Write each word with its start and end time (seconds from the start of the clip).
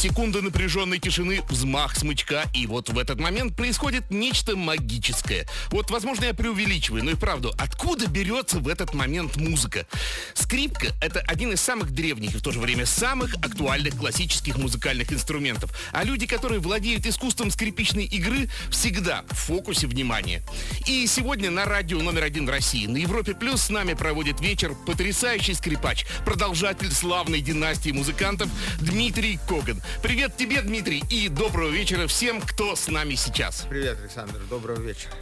Секунда 0.00 0.40
напряженной 0.40 0.98
тишины, 0.98 1.42
взмах 1.50 1.94
смычка, 1.94 2.44
и 2.54 2.66
вот 2.66 2.88
в 2.88 2.98
этот 2.98 3.20
момент 3.20 3.54
происходит 3.54 4.10
нечто 4.10 4.56
магическое. 4.56 5.46
Вот, 5.68 5.90
возможно, 5.90 6.24
я 6.24 6.32
преувеличиваю, 6.32 7.04
но 7.04 7.10
и 7.10 7.16
правду, 7.16 7.52
откуда 7.58 8.06
берется 8.06 8.60
в 8.60 8.68
этот 8.68 8.94
момент 8.94 9.36
музыка? 9.36 9.84
Скрипка— 10.32 10.86
это 11.02 11.20
один 11.20 11.52
из 11.52 11.60
самых 11.60 11.90
древних 11.90 12.34
и 12.34 12.38
в 12.38 12.42
то 12.42 12.50
же 12.50 12.60
время 12.60 12.86
самых 12.86 13.34
актуальных 13.44 13.94
классических 13.98 14.56
музыкальных 14.56 15.12
инструментов. 15.12 15.70
А 15.92 16.02
люди, 16.02 16.26
которые 16.26 16.60
владеют 16.60 17.04
искусством 17.04 17.50
скрипичной 17.50 18.04
игры, 18.04 18.48
всегда 18.70 19.24
в 19.28 19.34
фокусе 19.34 19.86
внимания. 19.86 20.42
И 20.86 21.06
сегодня 21.06 21.50
на 21.50 21.66
радио 21.66 22.00
номер 22.00 22.22
один 22.22 22.48
России 22.48 22.86
на 22.86 22.96
Европе 22.96 23.34
Плюс 23.34 23.60
с 23.60 23.68
нами 23.68 23.92
проводит 23.92 24.40
вечер 24.40 24.74
потрясающий 24.86 25.52
скрипач, 25.52 26.06
продолжатель 26.24 26.90
славной 26.90 27.42
династии 27.42 27.90
музыкантов 27.90 28.48
Дмитрий 28.80 29.38
Коган. 29.46 29.82
Привет 30.02 30.36
тебе, 30.36 30.62
Дмитрий, 30.62 31.02
и 31.10 31.28
доброго 31.28 31.68
вечера 31.68 32.06
всем, 32.06 32.40
кто 32.40 32.74
с 32.74 32.88
нами 32.88 33.16
сейчас. 33.16 33.66
Привет, 33.68 33.98
Александр, 34.00 34.40
доброго 34.48 34.80
вечера. 34.80 35.12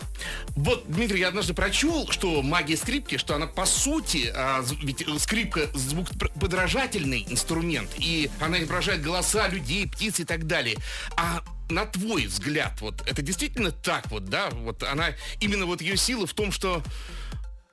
Вот, 0.51 0.85
Дмитрий, 0.87 1.21
я 1.21 1.29
однажды 1.29 1.53
прочел, 1.53 2.09
что 2.11 2.43
магия 2.43 2.77
скрипки, 2.77 3.17
что 3.17 3.35
она 3.35 3.47
по 3.47 3.67
сути, 3.67 4.31
а, 4.33 4.65
ведь 4.83 5.03
э, 5.03 5.19
скрипка 5.19 5.69
звукоподражательный 5.75 7.27
инструмент, 7.29 7.91
и 7.99 8.31
она 8.41 8.61
изображает 8.61 9.03
голоса 9.03 9.49
людей, 9.49 9.89
птиц 9.89 10.21
и 10.21 10.25
так 10.25 10.47
далее. 10.47 10.77
А 11.17 11.43
на 11.71 11.85
твой 11.85 12.27
взгляд, 12.27 12.81
вот 12.81 13.03
это 13.07 13.21
действительно 13.21 13.73
так 13.73 14.11
вот, 14.11 14.27
да? 14.27 14.51
Вот 14.51 14.85
она, 14.85 15.09
именно 15.41 15.67
вот 15.67 15.81
ее 15.81 15.97
сила 15.97 16.27
в 16.27 16.35
том, 16.35 16.53
что 16.53 16.85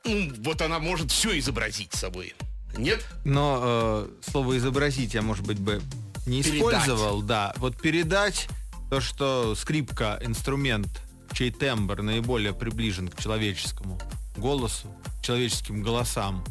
ну, 0.04 0.34
вот 0.40 0.62
она 0.62 0.80
может 0.80 1.12
все 1.12 1.38
изобразить 1.38 1.94
собой. 1.94 2.34
Нет? 2.78 3.06
Но 3.24 3.62
э, 3.64 4.32
слово 4.32 4.58
изобразить 4.58 5.14
я, 5.14 5.22
может 5.22 5.46
быть, 5.46 5.60
бы 5.60 5.82
не 6.26 6.44
Передать. 6.44 6.60
использовал, 6.60 7.22
да. 7.22 7.54
Вот 7.58 7.78
передать 7.78 8.48
то, 8.90 9.02
что 9.02 9.56
скрипка 9.56 10.20
инструмент, 10.22 10.88
чей 11.34 11.52
тембр 11.52 12.02
наиболее 12.02 12.54
приближен 12.54 13.08
к 13.10 13.22
человеческому 13.22 14.00
голосу, 14.38 14.88
к 15.20 15.26
человеческим 15.26 15.82
голосам 15.82 16.44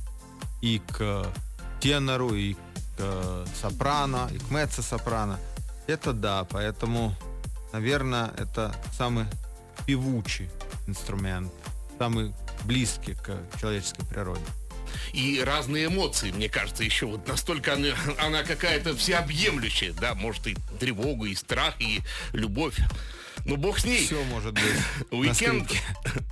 и 0.60 0.80
к 0.86 1.26
тенору, 1.80 2.34
и 2.34 2.54
к 2.54 2.58
э, 2.98 3.46
сопрано, 3.60 4.28
и 4.32 4.38
к 4.38 4.50
меццо-сопрано. 4.50 5.38
Это 5.86 6.12
да, 6.12 6.44
поэтому, 6.44 7.14
наверное, 7.72 8.32
это 8.38 8.74
самый 8.96 9.26
певучий 9.86 10.48
инструмент, 10.86 11.52
самый 11.98 12.32
близкий 12.64 13.14
к 13.14 13.36
человеческой 13.60 14.04
природе. 14.06 14.44
И 15.12 15.40
разные 15.44 15.86
эмоции, 15.86 16.30
мне 16.30 16.48
кажется, 16.48 16.82
еще 16.84 17.06
вот 17.06 17.26
настолько 17.28 17.74
она, 17.74 17.88
она 18.18 18.42
какая-то 18.42 18.96
всеобъемлющая, 18.96 19.92
да, 19.92 20.14
может 20.14 20.46
и 20.46 20.56
тревогу, 20.78 21.26
и 21.26 21.34
страх, 21.34 21.74
и 21.80 22.00
любовь. 22.32 22.76
Ну, 23.46 23.56
бог 23.56 23.78
с 23.78 23.84
ней. 23.84 24.06
Все 24.06 24.22
может 24.24 24.54
быть. 24.54 24.62
Уикенд. 25.10 25.70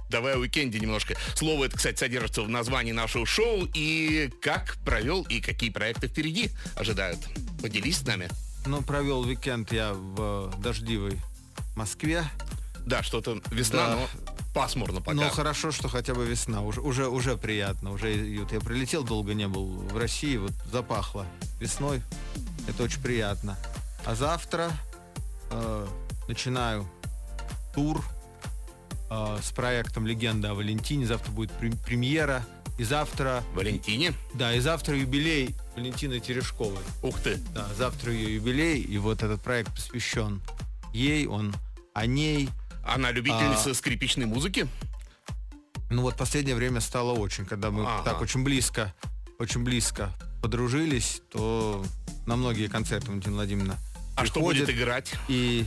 Давай 0.09 0.35
о 0.35 0.39
уикенде 0.39 0.81
немножко. 0.81 1.15
Слово 1.35 1.67
это, 1.67 1.77
кстати, 1.77 1.99
содержится 1.99 2.41
в 2.43 2.49
названии 2.49 2.93
нашего 2.93 3.27
шоу. 3.27 3.69
И 3.75 4.31
как 4.41 4.79
провел, 4.85 5.23
и 5.25 5.41
какие 5.41 5.69
проекты 5.69 6.09
впереди 6.09 6.51
ожидают. 6.75 7.19
Поделись 7.61 7.99
с 7.99 8.07
нами. 8.07 8.31
Ну, 8.65 8.81
провел 8.81 9.21
уикенд 9.21 9.71
я 9.73 9.93
в 9.93 10.55
дождливой 10.59 11.21
Москве. 11.77 12.25
Да, 12.87 13.03
что-то 13.03 13.43
весна, 13.51 13.89
Да. 13.89 13.95
но 13.97 14.09
пасмурно 14.53 15.01
пока. 15.01 15.15
Ну, 15.15 15.29
хорошо, 15.31 15.71
что 15.73 15.89
хотя 15.89 16.15
бы 16.15 16.25
весна. 16.25 16.63
Уже, 16.63 16.81
уже, 16.81 17.09
уже 17.09 17.37
приятно. 17.37 17.93
Уже 17.93 18.39
вот 18.41 18.53
я 18.53 18.61
прилетел, 18.61 19.05
долго 19.05 19.35
не 19.35 19.49
был 19.49 19.67
в 19.67 19.97
России, 19.97 20.37
вот 20.37 20.53
запахло 20.71 21.27
весной. 21.61 22.03
Это 22.69 22.83
очень 22.83 23.03
приятно. 23.03 23.57
А 24.05 24.15
завтра 24.15 24.71
э, 25.51 25.87
начинаю 26.29 26.89
тур 27.75 28.05
э, 29.11 29.39
с 29.43 29.51
проектом 29.53 30.07
«Легенда 30.07 30.51
о 30.51 30.55
Валентине». 30.55 31.07
Завтра 31.07 31.33
будет 31.33 31.51
прем- 31.53 31.77
премьера. 31.79 32.45
И 32.79 32.85
завтра, 32.85 33.45
Валентине. 33.55 34.15
да, 34.35 34.55
и 34.55 34.61
завтра 34.61 34.97
юбилей 34.97 35.55
Валентины 35.77 36.21
Терешковой. 36.21 36.83
Ух 37.03 37.21
ты. 37.21 37.37
Да, 37.55 37.69
завтра 37.77 38.13
ее 38.13 38.37
юбилей, 38.37 38.81
и 38.81 38.99
вот 38.99 39.23
этот 39.23 39.43
проект 39.43 39.75
посвящен 39.75 40.41
ей, 40.93 41.27
он 41.27 41.55
о 41.95 42.07
ней. 42.07 42.49
Она 42.85 43.09
А. 43.09 43.13
любительница 43.13 43.75
скрипичной 43.75 44.27
музыки. 44.27 44.67
Ну 45.91 46.03
вот 46.03 46.17
последнее 46.17 46.57
время 46.57 46.81
стало 46.81 47.13
очень, 47.13 47.45
когда 47.45 47.71
мы 47.71 47.85
Ага. 47.85 48.03
так 48.05 48.21
очень 48.21 48.43
близко, 48.43 48.95
очень 49.39 49.63
близко 49.63 50.11
подружились, 50.43 51.21
то 51.31 51.85
на 52.27 52.37
многие 52.37 52.69
концерты 52.69 53.09
Валентина 53.09 53.35
Владимировна 53.37 53.77
А 54.17 54.27
что 54.27 54.41
будет 54.41 54.69
играть? 54.71 55.13
И, 55.29 55.65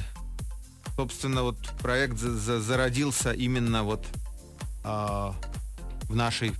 собственно, 0.96 1.44
вот 1.44 1.58
проект 1.80 2.18
за- 2.18 2.36
за- 2.38 2.60
зародился 2.62 3.32
именно 3.32 3.84
вот 3.84 4.06
а, 4.84 5.34
в 6.04 6.16
нашей 6.16 6.54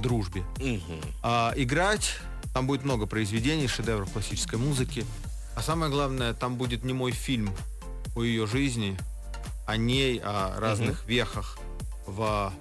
дружбе. 0.00 0.42
Мгм. 0.58 1.00
А, 1.22 1.52
играть, 1.56 2.16
там 2.54 2.66
будет 2.66 2.82
много 2.84 3.04
произведений, 3.06 3.68
шедевров 3.68 4.10
классической 4.10 4.58
музыки. 4.58 5.04
А 5.54 5.60
самое 5.62 5.90
главное, 5.92 6.32
там 6.32 6.56
будет 6.56 6.82
не 6.84 6.94
мой 6.94 7.12
фильм 7.12 7.54
о 8.16 8.22
ее 8.22 8.46
жизни, 8.46 8.96
о 9.66 9.76
ней, 9.76 10.18
о 10.22 10.58
разных 10.58 11.06
вехах 11.06 11.58
в 12.06 12.52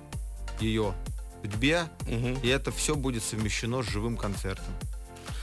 ее 0.59 0.94
судьбе. 1.41 1.88
Мгм. 2.07 2.35
И 2.44 2.47
это 2.47 2.72
все 2.72 2.95
будет 2.95 3.23
совмещено 3.23 3.81
с 3.84 3.88
живым 3.88 4.17
концертом. 4.17 4.73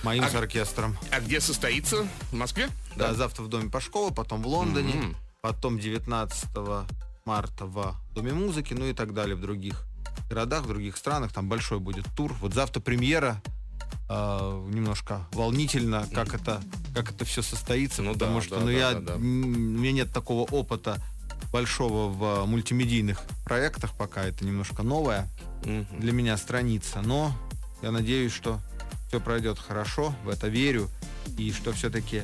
Моим 0.05 0.25
А- 0.25 0.29
с 0.31 0.35
оркестром. 0.35 0.97
А 1.11 1.21
где 1.21 1.41
состоится? 1.41 2.07
В 2.31 2.35
Москве? 2.35 2.69
Да, 2.97 3.15
завтра 3.15 3.43
в 3.43 3.49
Доме 3.49 3.69
Пашкова, 3.71 4.13
потом 4.15 4.43
в 4.43 4.47
Лондоне, 4.47 4.95
Мгм. 4.95 5.17
потом 5.41 5.79
19 5.79 6.87
марта 7.25 7.67
в 7.67 7.97
Доме 8.15 8.33
музыки, 8.33 8.75
ну 8.75 8.87
и 8.87 8.93
так 8.93 9.13
далее 9.13 9.35
в 9.35 9.41
других 9.41 9.85
городах, 10.31 10.63
в 10.65 10.69
других 10.69 10.97
странах. 10.97 11.33
Там 11.33 11.49
большой 11.49 11.81
будет 11.81 12.07
тур. 12.17 12.33
Вот 12.41 12.55
завтра 12.55 12.81
премьера. 12.81 13.43
э, 14.11 14.67
немножко 14.71 15.27
волнительно, 15.33 16.07
как 16.15 16.35
это, 16.35 16.63
как 16.95 17.11
это 17.11 17.25
все 17.27 17.43
состоится, 17.43 18.03
Ну 18.03 18.13
потому 18.15 18.37
да, 18.41 18.45
что 18.45 18.55
да, 18.57 18.61
ну, 18.61 18.67
да, 18.67 18.73
я, 18.73 18.93
да, 18.95 19.01
да. 19.01 19.15
у 19.17 19.19
меня 19.19 19.93
нет 19.93 20.13
такого 20.13 20.43
опыта 20.51 20.99
большого 21.53 22.09
в 22.09 22.47
мультимедийных 22.47 23.23
проектах 23.45 23.93
пока. 23.97 24.25
Это 24.25 24.45
немножко 24.45 24.83
новая 24.83 25.29
Мгм. 25.65 25.87
для 25.99 26.13
меня 26.13 26.37
страница. 26.37 27.01
Но 27.03 27.33
я 27.83 27.91
надеюсь, 27.91 28.33
что 28.33 28.61
все 29.09 29.21
пройдет 29.21 29.59
хорошо, 29.59 30.15
в 30.25 30.29
это 30.29 30.49
верю, 30.49 30.89
и 31.37 31.53
что 31.53 31.73
все-таки 31.73 32.23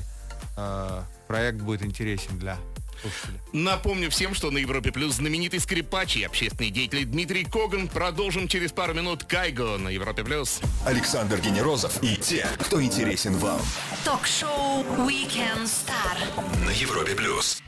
проект 1.26 1.58
будет 1.60 1.82
интересен 1.82 2.38
для 2.38 2.58
слушателей. 3.00 3.40
Напомню 3.52 4.10
всем, 4.10 4.34
что 4.34 4.50
на 4.50 4.58
Европе 4.58 4.92
Плюс 4.92 5.14
знаменитый 5.14 5.58
скрипач 5.60 6.16
и 6.16 6.22
общественный 6.22 6.70
деятель 6.70 7.04
Дмитрий 7.04 7.44
Коган. 7.44 7.88
Продолжим 7.88 8.46
через 8.48 8.72
пару 8.72 8.94
минут 8.94 9.24
Кайго 9.24 9.78
на 9.78 9.88
Европе 9.88 10.22
Плюс. 10.24 10.60
Александр 10.86 11.40
Генерозов 11.40 12.02
и 12.02 12.16
те, 12.16 12.46
кто 12.60 12.82
интересен 12.82 13.36
вам. 13.38 13.60
Ток-шоу 14.04 14.84
Weekend 15.08 15.64
Star. 15.64 16.64
На 16.64 16.70
Европе 16.70 17.14
Плюс. 17.14 17.60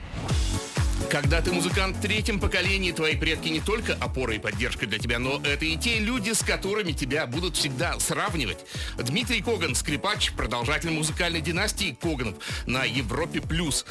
Когда 1.10 1.40
ты 1.40 1.52
музыкант 1.52 1.96
в 1.96 2.00
третьем 2.00 2.40
поколении, 2.40 2.90
твои 2.90 3.16
предки 3.16 3.48
не 3.48 3.60
только 3.60 3.94
опора 3.94 4.34
и 4.34 4.38
поддержка 4.38 4.86
для 4.86 4.98
тебя, 4.98 5.18
но 5.18 5.40
это 5.44 5.64
и 5.64 5.76
те 5.76 5.98
люди, 6.00 6.32
с 6.32 6.42
которыми 6.42 6.92
тебя 6.92 7.26
будут 7.26 7.56
всегда 7.56 7.98
сравнивать. 8.00 8.58
Дмитрий 8.98 9.40
Коган, 9.40 9.74
скрипач, 9.74 10.32
продолжатель 10.32 10.90
музыкальной 10.90 11.40
династии 11.40 11.96
Коганов 12.00 12.34
на 12.66 12.84
Европе 12.84 13.40
Плюс. 13.40 13.86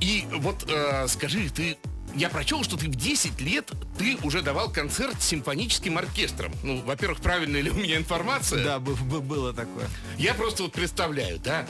И 0.00 0.24
вот 0.32 0.66
э, 0.68 1.06
скажи, 1.08 1.48
ты 1.50 1.76
я 2.14 2.30
прочел, 2.30 2.64
что 2.64 2.76
ты 2.76 2.86
в 2.86 2.94
10 2.94 3.40
лет 3.40 3.70
ты 3.98 4.16
уже 4.22 4.42
давал 4.42 4.70
концерт 4.70 5.20
с 5.20 5.26
симфоническим 5.26 5.98
оркестром. 5.98 6.52
Ну, 6.62 6.80
во-первых, 6.82 7.20
правильная 7.20 7.60
ли 7.60 7.70
у 7.70 7.74
меня 7.74 7.96
информация? 7.96 8.64
Да, 8.64 8.78
бы- 8.78 8.94
бы- 8.94 9.20
было 9.20 9.52
такое. 9.52 9.88
Я 10.18 10.34
просто 10.34 10.64
вот 10.64 10.72
представляю, 10.72 11.38
да, 11.38 11.66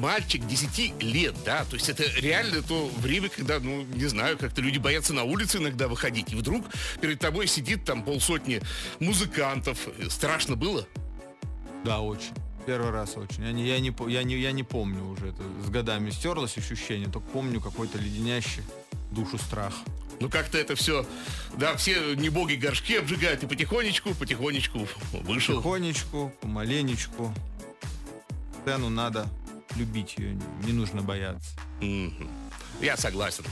мальчик 0.00 0.46
10 0.46 1.02
лет, 1.02 1.34
да, 1.44 1.64
то 1.64 1.74
есть 1.74 1.88
это 1.88 2.04
реально 2.20 2.62
то 2.62 2.90
время, 2.98 3.28
когда, 3.28 3.58
ну, 3.60 3.84
не 3.84 4.06
знаю, 4.06 4.38
как-то 4.38 4.60
люди 4.60 4.78
боятся 4.78 5.12
на 5.12 5.24
улице 5.24 5.58
иногда 5.58 5.88
выходить, 5.88 6.32
и 6.32 6.36
вдруг 6.36 6.66
перед 7.00 7.18
тобой 7.18 7.46
сидит 7.46 7.84
там 7.84 8.02
полсотни 8.02 8.60
музыкантов. 9.00 9.78
Страшно 10.08 10.56
было? 10.56 10.86
Да, 11.84 12.00
очень. 12.00 12.32
Первый 12.66 12.90
раз 12.90 13.16
очень. 13.16 13.44
Я 13.44 13.52
не, 13.52 13.66
я 13.66 13.78
не, 13.78 13.94
я 14.08 14.22
не, 14.22 14.38
я 14.38 14.52
не 14.52 14.62
помню 14.62 15.04
уже. 15.04 15.28
Это 15.28 15.42
с 15.66 15.68
годами 15.68 16.10
стерлось 16.10 16.56
ощущение, 16.56 17.08
только 17.08 17.28
помню 17.28 17.60
какой-то 17.60 17.98
леденящий 17.98 18.62
душу 19.10 19.38
страх. 19.38 19.74
Ну, 20.20 20.30
как-то 20.30 20.58
это 20.58 20.74
все, 20.74 21.06
да, 21.56 21.76
все 21.76 22.14
не 22.14 22.28
боги 22.30 22.54
горшки 22.54 22.96
обжигают, 22.96 23.42
и 23.42 23.46
потихонечку, 23.46 24.14
потихонечку 24.14 24.86
вышел. 25.24 25.56
Потихонечку, 25.56 26.32
помаленечку. 26.40 27.34
Сцену 28.62 28.88
надо 28.88 29.28
любить 29.76 30.14
ее, 30.18 30.38
не 30.64 30.72
нужно 30.72 31.02
бояться. 31.02 31.50
Я 32.80 32.96
согласен. 32.96 33.44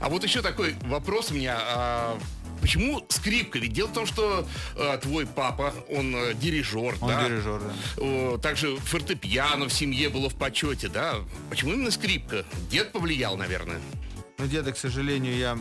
А 0.00 0.08
вот 0.08 0.24
еще 0.24 0.42
такой 0.42 0.74
вопрос 0.82 1.30
у 1.30 1.34
меня. 1.34 1.56
а, 1.58 2.18
почему 2.60 3.04
скрипка? 3.08 3.58
Ведь 3.58 3.72
дело 3.72 3.88
в 3.88 3.92
том, 3.92 4.06
что 4.06 4.46
а, 4.76 4.98
твой 4.98 5.26
папа, 5.26 5.72
он 5.90 6.14
а, 6.14 6.34
дирижер, 6.34 6.96
Он 7.00 7.08
да? 7.08 7.24
дирижер, 7.24 7.60
да. 7.96 8.38
Также 8.38 8.76
фортепиано 8.76 9.68
в 9.68 9.72
семье 9.72 10.10
было 10.10 10.28
в 10.28 10.34
почете, 10.34 10.88
да? 10.88 11.16
Почему 11.50 11.72
именно 11.72 11.90
скрипка? 11.90 12.44
Дед 12.70 12.92
повлиял, 12.92 13.36
наверное. 13.36 13.80
Но 14.38 14.46
деда, 14.46 14.72
к 14.72 14.78
сожалению, 14.78 15.36
я 15.36 15.58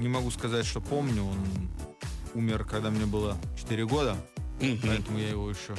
не 0.00 0.08
могу 0.08 0.30
сказать, 0.30 0.66
что 0.66 0.80
помню. 0.80 1.24
Он 1.24 1.38
умер, 2.34 2.64
когда 2.64 2.90
мне 2.90 3.06
было 3.06 3.36
4 3.58 3.86
года, 3.86 4.16
поэтому 4.60 5.18
я 5.18 5.28
его 5.28 5.48
еще 5.50 5.74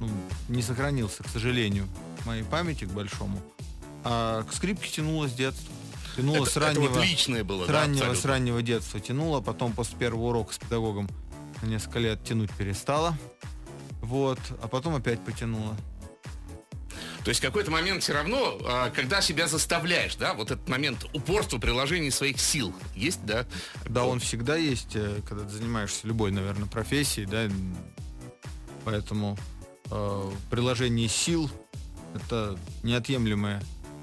ну, 0.00 0.08
не 0.48 0.62
сохранился, 0.62 1.22
к 1.22 1.28
сожалению, 1.28 1.86
в 2.18 2.26
моей 2.26 2.44
памяти 2.44 2.84
к 2.84 2.90
большому. 2.90 3.40
А 4.04 4.42
к 4.44 4.52
скрипке 4.52 4.88
тянуло 4.88 5.28
с 5.28 5.32
детства. 5.32 5.72
Тянуло 6.16 6.36
Это, 6.36 6.46
с 6.46 6.50
это 6.50 6.60
раннего, 6.60 6.88
вот 6.88 7.04
личное 7.04 7.44
было, 7.44 7.64
с 7.64 7.66
да, 7.66 7.80
раннего, 7.82 7.98
с 7.98 8.00
абсолютно. 8.02 8.30
раннего 8.30 8.62
детства 8.62 9.00
тянуло, 9.00 9.40
потом 9.40 9.72
после 9.72 9.98
первого 9.98 10.28
урока 10.28 10.54
с 10.54 10.58
педагогом 10.58 11.08
на 11.62 11.66
несколько 11.66 11.98
лет 11.98 12.24
тянуть 12.24 12.50
перестало. 12.52 13.18
Вот, 14.00 14.38
а 14.62 14.68
потом 14.68 14.94
опять 14.94 15.20
потянуло. 15.24 15.76
То 17.24 17.30
есть 17.30 17.40
какой-то 17.40 17.72
момент 17.72 18.04
все 18.04 18.12
равно, 18.12 18.56
а, 18.64 18.90
когда 18.90 19.20
себя 19.20 19.48
заставляешь, 19.48 20.14
да, 20.14 20.32
вот 20.32 20.52
этот 20.52 20.68
момент 20.68 21.06
упорства 21.12 21.58
приложения 21.58 22.12
своих 22.12 22.38
сил 22.38 22.72
есть, 22.94 23.26
да? 23.26 23.46
Да, 23.84 24.04
он 24.04 24.20
всегда 24.20 24.54
есть, 24.54 24.94
э, 24.94 25.22
когда 25.28 25.42
ты 25.42 25.50
занимаешься 25.50 26.06
любой, 26.06 26.30
наверное, 26.30 26.68
профессией, 26.68 27.26
да. 27.26 27.48
Поэтому 28.84 29.36
э, 29.90 30.30
приложение 30.50 31.08
сил 31.08 31.50
это 32.14 32.58
неотъемлемая 32.82 33.62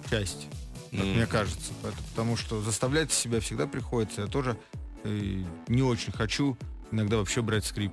часть, 0.10 0.48
как 0.92 1.00
Мгм. 1.02 1.14
мне 1.16 1.26
кажется. 1.26 1.72
Поэт- 1.82 1.96
Потому 2.12 2.38
что 2.38 2.62
заставлять 2.62 3.12
себя 3.12 3.40
всегда 3.40 3.66
приходится. 3.68 4.22
Я 4.22 4.28
тоже 4.28 4.58
э, 5.06 5.44
не 5.68 5.82
очень 5.82 6.14
хочу 6.14 6.58
иногда 6.92 7.18
вообще 7.18 7.42
брать 7.42 7.66
скрип 7.66 7.92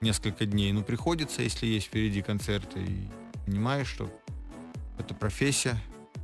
несколько 0.00 0.44
дней. 0.44 0.72
Но 0.72 0.82
приходится, 0.82 1.40
если 1.42 1.66
есть 1.66 1.86
впереди 1.86 2.20
концерты, 2.22 2.80
и 2.80 3.08
понимаешь, 3.46 3.86
что 3.88 4.10
это 4.98 5.14
профессия, 5.14 5.80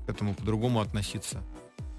к 0.06 0.10
этому 0.10 0.34
по-другому 0.34 0.80
относиться 0.80 1.42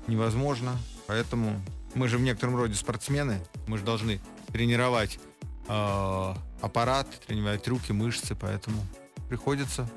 невозможно. 0.07 0.77
Поэтому 1.07 1.61
мы 1.95 2.07
же 2.07 2.17
в 2.17 2.21
некотором 2.21 2.55
роде 2.57 2.75
спортсмены, 2.75 3.39
мы 3.67 3.77
же 3.77 3.83
должны 3.83 4.19
тренировать 4.51 5.19
э, 5.67 6.33
аппарат, 6.61 7.07
тренировать 7.25 7.67
руки, 7.67 7.91
мышцы, 7.91 8.35
поэтому 8.35 8.85
приходится 9.29 9.89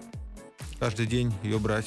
каждый 0.78 1.06
день 1.06 1.32
ее 1.42 1.58
брать 1.58 1.86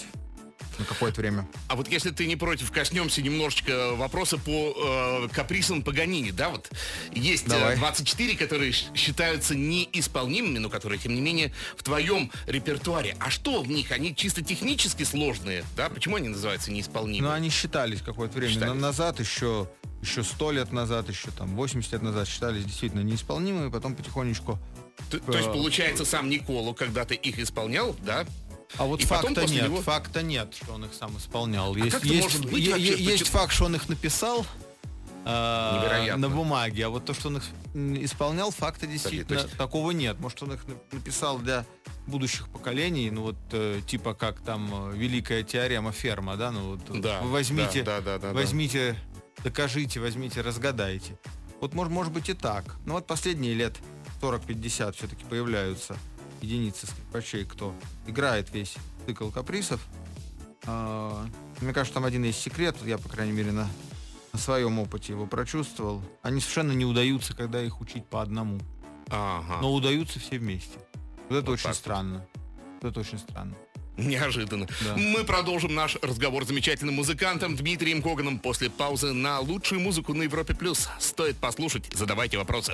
на 0.80 0.86
какое-то 0.86 1.22
время. 1.22 1.48
А 1.68 1.75
вот 1.75 1.88
если 1.88 2.10
ты 2.10 2.25
не 2.25 2.36
против, 2.36 2.72
коснемся 2.72 3.22
немножечко 3.22 3.94
вопроса 3.95 4.38
по 4.40 5.25
э, 5.25 5.28
каприсам 5.31 5.84
Паганини, 5.84 6.31
да, 6.31 6.50
вот 6.50 6.69
есть 7.13 7.45
э, 7.45 7.50
Давай. 7.50 7.75
24, 7.78 8.36
которые 8.36 8.72
считаются 8.72 9.56
неисполнимыми, 9.56 10.57
но 10.57 10.69
которые, 10.69 11.00
тем 11.00 11.13
не 11.13 11.22
менее, 11.22 11.54
в 11.78 11.84
твоем 11.84 12.31
репертуаре. 12.48 13.16
А 13.19 13.30
что 13.30 13.62
в 13.62 13.68
них? 13.69 13.92
Они 13.92 14.16
чисто 14.16 14.42
технически 14.44 15.04
сложные, 15.04 15.63
да? 15.75 15.89
Почему 15.89 16.16
они 16.16 16.30
называются 16.30 16.72
неисполнимыми? 16.72 17.22
Но 17.28 17.34
они 17.34 17.50
считались 17.50 18.01
какое-то 18.01 18.38
время 18.38 18.54
Считались. 18.54 18.74
на- 18.74 18.80
назад, 18.80 19.19
еще 19.19 19.69
еще 20.01 20.22
сто 20.24 20.51
лет 20.51 20.72
назад, 20.74 21.07
еще 21.07 21.30
там 21.31 21.56
80 21.56 21.94
лет 21.94 22.01
назад 22.01 22.28
считались 22.28 22.66
действительно 22.66 23.01
неисполнимыми, 23.01 23.69
потом 23.69 23.96
потихонечку. 23.96 24.60
Т- 25.10 25.19
То 25.19 25.38
есть, 25.38 25.51
получается, 25.51 26.06
сам 26.06 26.30
Николу 26.30 26.74
когда-то 26.74 27.13
их 27.13 27.40
исполнял, 27.40 27.95
да? 28.01 28.25
А 28.78 28.86
вот 28.86 29.01
И 29.01 29.06
факта 29.06 29.45
нет, 29.45 29.66
него- 29.66 29.81
факта 29.81 30.24
нет, 30.24 30.56
что 30.56 30.74
он 30.74 30.86
их 30.86 30.94
сам 30.94 31.16
исполнял. 31.18 31.75
А 31.75 31.78
есть 31.78 32.04
есть, 32.04 32.40
быть 32.45 32.68
вообще? 32.69 33.04
есть 33.04 33.28
факт, 33.28 33.54
что 33.54 33.66
он 33.66 33.75
их 33.75 33.88
написал. 33.90 34.45
э, 35.25 35.80
Невероятно. 35.80 36.28
на 36.28 36.36
бумаге, 36.36 36.86
а 36.86 36.90
вот 36.90 37.06
то, 37.06 37.13
что 37.13 37.30
он 37.30 37.38
их 37.38 37.44
исполнял, 38.04 38.51
факта 38.51 38.88
действительно 38.88 39.40
есть- 39.40 39.56
такого 39.57 39.92
нет. 39.92 40.19
Может, 40.19 40.44
он 40.44 40.51
их 40.54 40.68
на- 40.68 40.75
написал 40.92 41.39
для 41.39 41.66
будущих 42.07 42.50
поколений, 42.50 43.10
ну 43.10 43.22
вот 43.22 43.38
э, 43.54 43.80
типа 43.88 44.16
как 44.16 44.42
там 44.42 44.92
э, 44.92 44.98
великая 44.98 45.44
теорема 45.44 45.94
Ферма, 45.94 46.36
да, 46.36 46.51
ну 46.51 46.72
вот 46.75 47.00
Да, 47.01 47.22
возьмите, 47.22 47.84
да, 47.84 48.01
да, 48.01 48.18
да, 48.18 48.28
да, 48.30 48.34
возьмите, 48.34 48.98
докажите, 49.46 50.01
возьмите, 50.01 50.42
разгадайте. 50.42 51.18
Вот 51.62 51.74
может, 51.74 51.94
может 51.94 52.12
быть 52.12 52.28
и 52.28 52.34
так. 52.34 52.75
Но 52.86 52.96
вот 52.96 53.07
последние 53.07 53.54
лет 53.54 53.78
40-50 54.24 54.94
все-таки 54.94 55.25
появляются 55.25 55.98
единицы 56.42 56.88
скрипачей, 56.88 57.46
кто 57.46 57.75
играет 58.08 58.54
весь 58.54 58.75
цикл 59.06 59.30
каприсов. 59.30 59.86
А, 60.66 61.25
Мне 61.60 61.74
кажется, 61.74 61.94
там 61.96 62.06
один 62.06 62.24
есть 62.24 62.42
секрет, 62.42 62.75
я, 62.86 62.98
по 62.98 63.10
крайней 63.10 63.34
мере, 63.34 63.52
на, 63.52 63.68
на 64.31 64.40
своем 64.40 64.80
опыте 64.80 65.12
его 65.12 65.25
прочувствовал. 65.25 66.02
Они 66.22 66.40
совершенно 66.40 66.72
не 66.72 66.86
удаются, 66.86 67.36
когда 67.36 67.62
их 67.62 67.81
учить 67.81 68.06
по 68.06 68.22
одному. 68.22 68.60
Ага. 69.10 69.60
Но 69.62 69.74
удаются 69.74 70.20
все 70.20 70.40
вместе. 70.40 70.80
Вот 71.30 71.38
это 71.38 71.48
Вот 71.48 71.54
очень 71.54 71.66
так 71.66 71.75
странно. 71.75 72.25
Вот 72.81 72.92
это 72.92 73.00
очень 73.02 73.18
странно. 73.20 73.56
Неожиданно. 73.98 74.68
Да. 74.86 74.96
Мы 74.96 75.24
продолжим 75.24 75.75
наш 75.75 75.98
разговор 76.02 76.46
с 76.46 76.48
замечательным 76.48 76.96
музыкантом 76.96 77.56
Дмитрием 77.56 78.02
Коганом 78.02 78.40
после 78.40 78.70
паузы 78.70 79.14
на 79.14 79.40
лучшую 79.40 79.81
музыку 79.81 80.14
на 80.14 80.24
Европе+. 80.24 80.56
плюс. 80.56 80.90
Стоит 81.00 81.38
послушать, 81.38 81.92
задавайте 81.94 82.38
вопросы. 82.38 82.74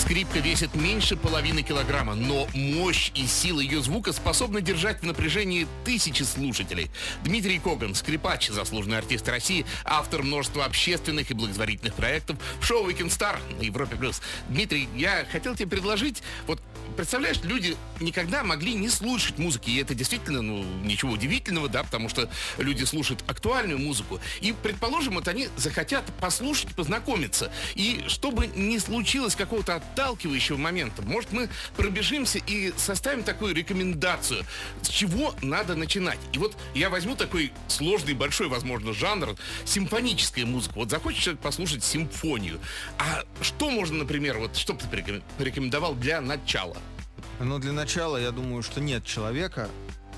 Скрипка 0.00 0.38
весит 0.38 0.74
меньше 0.74 1.14
половины 1.14 1.62
килограмма, 1.62 2.14
но 2.14 2.48
мощь 2.54 3.12
и 3.14 3.26
сила 3.26 3.60
ее 3.60 3.82
звука 3.82 4.12
способны 4.12 4.62
держать 4.62 5.02
в 5.02 5.02
напряжении 5.04 5.66
тысячи 5.84 6.22
слушателей. 6.22 6.90
Дмитрий 7.22 7.58
Коган, 7.58 7.94
скрипач, 7.94 8.48
заслуженный 8.48 8.96
артист 8.96 9.28
России, 9.28 9.66
автор 9.84 10.22
множества 10.22 10.64
общественных 10.64 11.30
и 11.30 11.34
благотворительных 11.34 11.94
проектов 11.94 12.38
шоу 12.62 12.88
Weekend 12.88 13.08
Star 13.08 13.38
на 13.58 13.62
Европе+. 13.62 13.94
плюс. 13.96 14.22
Дмитрий, 14.48 14.88
я 14.96 15.26
хотел 15.30 15.54
тебе 15.54 15.68
предложить, 15.68 16.22
вот 16.46 16.60
представляешь, 16.96 17.40
люди 17.42 17.76
никогда 18.00 18.42
могли 18.42 18.74
не 18.74 18.88
слушать 18.88 19.38
музыки, 19.38 19.70
и 19.70 19.80
это 19.80 19.94
действительно, 19.94 20.42
ну, 20.42 20.64
ничего 20.82 21.12
удивительного, 21.12 21.68
да, 21.68 21.84
потому 21.84 22.08
что 22.08 22.28
люди 22.58 22.84
слушают 22.84 23.22
актуальную 23.26 23.78
музыку, 23.78 24.18
и, 24.40 24.52
предположим, 24.52 25.14
вот 25.14 25.28
они 25.28 25.48
захотят 25.56 26.04
послушать, 26.20 26.74
познакомиться, 26.74 27.52
и 27.74 28.04
чтобы 28.08 28.46
не 28.48 28.78
случилось 28.78 29.36
какого-то 29.36 29.82
отталкивающего 29.90 30.56
момента, 30.56 31.02
может, 31.02 31.32
мы 31.32 31.48
пробежимся 31.76 32.38
и 32.38 32.72
составим 32.76 33.22
такую 33.22 33.54
рекомендацию, 33.54 34.44
с 34.82 34.88
чего 34.88 35.34
надо 35.42 35.74
начинать. 35.74 36.18
И 36.32 36.38
вот 36.38 36.56
я 36.74 36.90
возьму 36.90 37.16
такой 37.16 37.52
сложный, 37.68 38.14
большой, 38.14 38.48
возможно, 38.48 38.92
жанр, 38.92 39.36
симфоническая 39.64 40.46
музыка. 40.46 40.74
Вот 40.76 40.90
захочет 40.90 41.20
человек 41.20 41.42
послушать 41.42 41.84
симфонию. 41.84 42.60
А 42.98 43.24
что 43.42 43.70
можно, 43.70 43.98
например, 43.98 44.38
вот 44.38 44.56
что 44.56 44.74
бы 44.74 44.80
ты 44.80 44.86
порекомен- 44.86 45.22
порекомендовал 45.38 45.94
для 45.94 46.20
начала? 46.20 46.76
Но 47.40 47.58
для 47.58 47.72
начала 47.72 48.16
я 48.16 48.30
думаю, 48.32 48.62
что 48.62 48.80
нет 48.80 49.04
человека, 49.04 49.68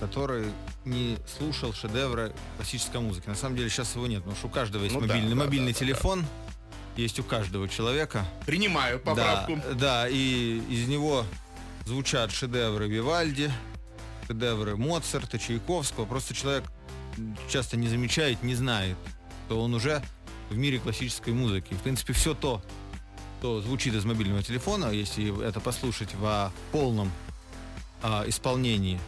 который 0.01 0.47
не 0.85 1.17
слушал 1.39 1.73
шедевры 1.73 2.33
классической 2.57 3.01
музыки. 3.01 3.29
На 3.29 3.37
самом 3.37 3.57
деле 3.57 3.71
сейчас 3.71 3.95
его 3.95 4.09
нет, 4.09 4.19
потому 4.19 4.37
что 4.37 4.49
у 4.49 4.51
каждого 4.51 4.83
есть 4.83 4.95
Ну 4.95 5.01
да, 5.03 5.07
мобильный, 5.07 5.31
да, 5.31 5.37
мобильный 5.37 5.73
да, 5.73 5.79
да, 5.79 5.85
телефон, 5.87 6.27
есть 6.97 7.19
у 7.19 7.23
каждого 7.25 7.69
человека. 7.69 8.25
Принимаю 8.47 8.99
Да, 8.99 9.05
поправку. 9.05 9.59
да, 9.75 10.09
и 10.09 10.61
из 10.69 10.89
него 10.89 11.25
звучат 11.87 12.31
шедевры 12.33 12.89
Вивальди, 12.89 13.51
шедевры 14.27 14.77
Моцарта, 14.77 15.39
Чайковского. 15.39 16.05
Просто 16.05 16.35
человек 16.35 16.65
часто 17.49 17.77
не 17.77 17.89
замечает, 17.89 18.43
не 18.43 18.55
знает, 18.55 18.97
что 19.47 19.63
он 19.63 19.75
уже 19.75 20.03
в 20.51 20.57
мире 20.57 20.79
классической 20.79 21.33
музыки. 21.33 21.75
В 21.75 21.79
принципе, 21.83 22.13
все 22.13 22.35
то, 22.35 22.63
что 23.39 23.61
звучит 23.61 23.95
из 23.95 24.05
мобильного 24.05 24.43
телефона, 24.43 24.91
если 24.91 25.47
это 25.47 25.61
послушать 25.61 26.15
в 26.15 26.53
полном 26.71 27.11
а, 28.03 28.25
исполнении, 28.27 29.01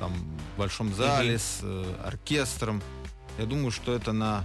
там, 0.00 0.12
в 0.54 0.58
большом 0.58 0.92
зале 0.94 1.38
с 1.38 1.60
э, 1.62 1.94
оркестром, 2.04 2.82
я 3.38 3.46
думаю, 3.46 3.70
что 3.70 3.94
это 3.94 4.12
на 4.12 4.44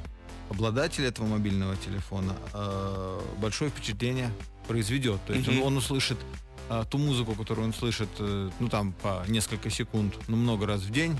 обладателя 0.51 1.07
этого 1.07 1.25
мобильного 1.27 1.75
телефона 1.77 2.35
э, 2.53 3.21
большое 3.37 3.71
впечатление 3.71 4.29
произведет. 4.67 5.19
То 5.25 5.33
есть 5.33 5.47
он, 5.47 5.55
Мгм. 5.55 5.63
он 5.63 5.77
услышит 5.77 6.17
э, 6.69 6.83
ту 6.89 6.97
музыку, 6.97 7.33
которую 7.35 7.67
он 7.67 7.73
слышит, 7.73 8.09
э, 8.19 8.49
ну 8.59 8.67
там 8.69 8.91
по 9.01 9.23
несколько 9.27 9.69
секунд, 9.69 10.13
ну 10.27 10.35
много 10.35 10.65
раз 10.67 10.81
в 10.81 10.91
день, 10.91 11.17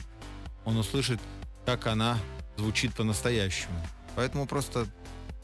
он 0.66 0.78
услышит, 0.78 1.20
как 1.66 1.88
она 1.88 2.18
звучит 2.58 2.94
по-настоящему. 2.94 3.74
Поэтому 4.16 4.46
просто, 4.48 4.86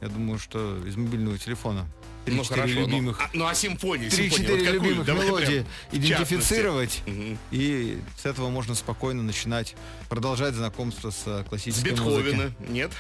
я 0.02 0.10
думаю, 0.10 0.38
что 0.38 0.78
из 0.86 0.98
мобильного 0.98 1.38
телефона 1.38 1.88
Ну 2.26 2.42
3-4 2.42 2.46
хорошо. 2.48 2.74
ну, 2.76 2.82
любимых, 2.82 3.22
а- 3.22 3.30
Ну 3.34 3.46
а? 3.46 3.54
3-4 3.54 3.56
симфония, 3.56 4.10
вот 4.10 4.74
любимых 4.74 5.06
Давай 5.06 5.28
мелодии 5.28 5.66
идентифицировать, 5.94 7.04
и 7.52 8.00
с 8.22 8.26
этого 8.26 8.50
можно 8.50 8.76
спокойно 8.76 9.24
начинать, 9.24 9.76
продолжать 10.10 10.56
знакомство 10.56 11.10
с 11.12 11.24
э, 11.26 11.44
С 11.46 11.50
классической 11.50 11.92
Бетховена 11.92 12.44
музыкой. 12.44 12.68
Нет? 12.70 12.92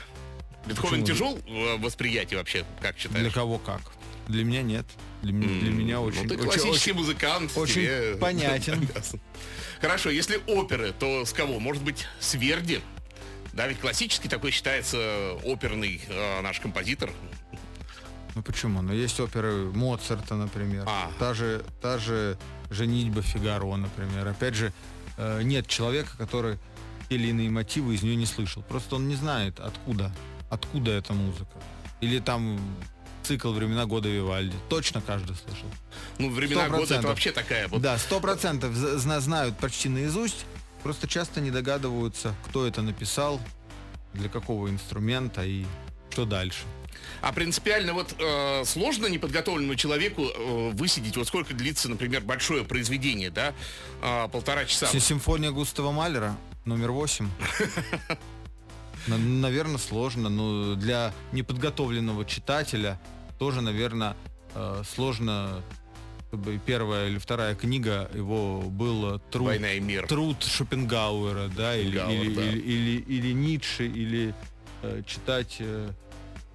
Бетховен 0.67 1.03
тяжел 1.03 1.39
в 1.47 1.77
восприятии 1.81 2.35
вообще, 2.35 2.65
как 2.81 2.95
Для 2.95 3.01
считаешь? 3.01 3.33
кого 3.33 3.57
как. 3.57 3.81
Для 4.27 4.43
меня 4.43 4.61
нет. 4.61 4.85
Для, 5.21 5.31
м- 5.33 5.59
для 5.59 5.71
меня 5.71 6.01
очень... 6.01 6.23
Ну, 6.23 6.29
ты 6.29 6.37
классический 6.37 6.91
очень- 6.91 6.93
музыкант. 7.01 7.51
очень 7.55 7.73
тебе- 7.83 8.17
понятен. 8.17 8.87
Хорошо, 9.81 10.09
если 10.09 10.39
оперы, 10.47 10.93
то 10.97 11.25
с 11.25 11.31
кого? 11.33 11.59
Может 11.59 11.83
быть, 11.83 12.05
с 12.19 12.33
Верди? 12.35 12.81
Да, 13.53 13.67
ведь 13.67 13.79
классический 13.79 14.27
такой 14.29 14.51
считается 14.51 15.33
оперный 15.43 16.01
э, 16.07 16.41
наш 16.41 16.59
композитор. 16.59 17.09
Ну 18.35 18.43
почему? 18.43 18.81
Ну 18.81 18.93
есть 18.93 19.19
оперы 19.19 19.71
Моцарта, 19.71 20.35
например. 20.35 20.83
А. 20.85 21.11
Та 21.17 21.33
же, 21.33 21.63
та 21.81 21.97
же 21.97 22.37
«Женитьба 22.69 23.21
Фигаро», 23.23 23.75
например. 23.77 24.27
Опять 24.27 24.53
же, 24.53 24.73
э, 25.17 25.41
нет 25.43 25.67
человека, 25.67 26.11
который 26.17 26.59
те 27.09 27.15
или 27.15 27.29
иные 27.29 27.49
мотивы 27.49 27.95
из 27.95 28.03
нее 28.03 28.15
не 28.15 28.25
слышал. 28.27 28.61
Просто 28.63 28.95
он 28.97 29.07
не 29.07 29.15
знает, 29.15 29.59
откуда, 29.59 30.13
откуда 30.49 30.91
эта 30.91 31.13
музыка. 31.13 31.51
Или 32.01 32.19
там 32.19 32.59
цикл 33.23 33.51
«Времена 33.51 33.85
года 33.85 34.07
Вивальди». 34.07 34.55
Точно 34.69 35.01
каждый 35.01 35.35
слышал. 35.35 35.67
Ну, 36.17 36.29
времена 36.29 36.67
Сто 36.67 36.77
года 36.77 36.95
это 36.95 37.07
вообще 37.07 37.31
такая 37.31 37.67
вот. 37.67 37.81
Да, 37.81 37.97
сто 37.97 38.19
процентов 38.19 38.73
знают 38.73 39.57
почти 39.57 39.89
наизусть, 39.89 40.45
просто 40.83 41.07
часто 41.07 41.41
не 41.41 41.51
догадываются, 41.51 42.33
кто 42.45 42.65
это 42.65 42.81
написал, 42.81 43.41
для 44.13 44.29
какого 44.29 44.69
инструмента 44.69 45.43
и 45.43 45.65
что 46.09 46.25
дальше. 46.25 46.61
А 47.21 47.31
принципиально 47.33 47.93
вот 47.93 48.15
э, 48.19 48.63
сложно 48.65 49.07
неподготовленному 49.07 49.75
человеку 49.75 50.23
э, 50.23 50.69
высидеть, 50.73 51.17
вот 51.17 51.27
сколько 51.27 51.53
длится, 51.53 51.89
например, 51.89 52.21
большое 52.21 52.63
произведение, 52.63 53.29
да, 53.29 53.53
А, 54.01 54.27
полтора 54.27 54.65
часа. 54.65 54.87
Си- 54.87 54.99
Симфония 54.99 55.51
Густава 55.51 55.91
Малера, 55.91 56.35
номер 56.65 56.91
8. 56.91 57.29
Наверное, 59.07 59.77
сложно, 59.77 60.29
но 60.29 60.75
для 60.75 61.13
неподготовленного 61.31 62.25
читателя 62.25 62.99
тоже, 63.39 63.61
наверное, 63.61 64.15
сложно, 64.93 65.61
чтобы 66.27 66.59
первая 66.65 67.07
или 67.07 67.17
вторая 67.17 67.55
книга 67.55 68.09
его 68.13 68.61
был 68.61 69.19
труд, 69.31 69.47
Война 69.47 69.73
и 69.73 69.79
мир. 69.79 70.07
труд 70.07 70.43
Шопенгауэра, 70.43 71.49
да, 71.55 71.75
или, 71.77 71.97
Шопенгауэр, 71.97 72.25
или, 72.25 72.35
да. 72.35 72.41
или, 72.43 72.59
или- 72.59 73.01
или 73.01 73.33
Ницше, 73.33 73.85
или 73.87 74.33
э, 74.81 75.01
читать 75.07 75.57
э, 75.59 75.89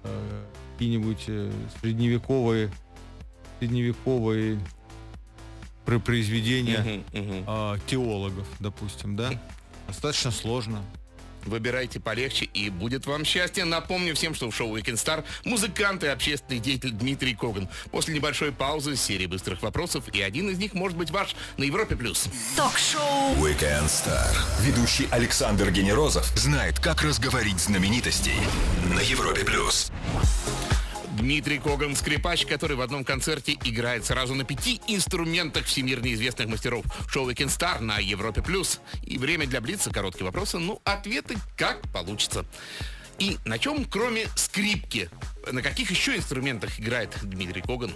э, 0.03 0.43
какие-нибудь 0.73 1.23
э, 1.27 1.51
средневековые, 1.81 2.71
средневековые 3.59 4.59
про- 5.85 5.99
произведения 5.99 7.03
Мгм, 7.13 7.23
мгм. 7.27 7.43
а, 7.47 7.77
теологов, 7.87 8.47
допустим, 8.59 9.15
да? 9.15 9.31
Достаточно 9.87 10.31
сложно. 10.31 10.83
Выбирайте 11.45 11.99
полегче 11.99 12.45
и 12.45 12.69
будет 12.69 13.05
вам 13.05 13.25
счастье. 13.25 13.65
Напомню 13.65 14.15
всем, 14.15 14.33
что 14.33 14.49
в 14.49 14.55
шоу 14.55 14.77
Weekend 14.77 14.95
Star 14.95 15.23
музыкант 15.45 16.03
и 16.03 16.07
общественный 16.07 16.59
деятель 16.59 16.91
Дмитрий 16.91 17.35
Коган. 17.35 17.69
После 17.91 18.13
небольшой 18.13 18.51
паузы 18.51 18.95
серии 18.95 19.25
быстрых 19.25 19.61
вопросов, 19.61 20.05
и 20.13 20.21
один 20.21 20.49
из 20.49 20.57
них 20.57 20.73
может 20.73 20.97
быть 20.97 21.11
ваш 21.11 21.35
на 21.57 21.63
Европе+. 21.63 21.95
плюс. 21.95 22.25
Ток-шоу 22.55 23.35
Weekend 23.35 23.87
Star. 23.87 24.35
Ведущий 24.61 25.07
Александр 25.11 25.71
Генерозов 25.71 26.25
знает, 26.35 26.79
как 26.79 27.01
разговорить 27.01 27.59
знаменитостей 27.59 28.39
на 28.93 28.99
Европе 28.99 29.43
плюс. 29.43 29.91
Дмитрий 31.23 31.57
Коган, 31.57 31.95
скрипач, 31.95 32.45
который 32.45 32.75
в 32.75 32.81
одном 32.81 33.05
концерте 33.05 33.53
играет 33.63 34.03
сразу 34.03 34.35
на 34.35 34.43
пяти 34.43 34.81
инструментах 34.87 35.63
всемирно 35.63 36.13
известных 36.13 36.49
мастеров. 36.49 36.83
Шоу 37.07 37.31
Weekend 37.31 37.47
Star 37.47 37.79
на 37.79 37.97
Европе+. 37.97 38.41
плюс. 38.41 38.81
И 39.03 39.17
время 39.17 39.47
для 39.47 39.61
Блица. 39.61 39.89
Короткие 39.89 40.25
вопросы, 40.25 40.59
ну, 40.59 40.81
ответы 40.83 41.37
как 41.55 41.81
получится. 41.93 42.43
И 43.19 43.37
на 43.45 43.57
чем, 43.57 43.85
кроме 43.85 44.27
скрипки, 44.35 45.09
на 45.49 45.61
каких 45.61 45.91
еще 45.91 46.17
инструментах 46.17 46.77
играет 46.77 47.17
Дмитрий 47.23 47.61
Коган? 47.61 47.93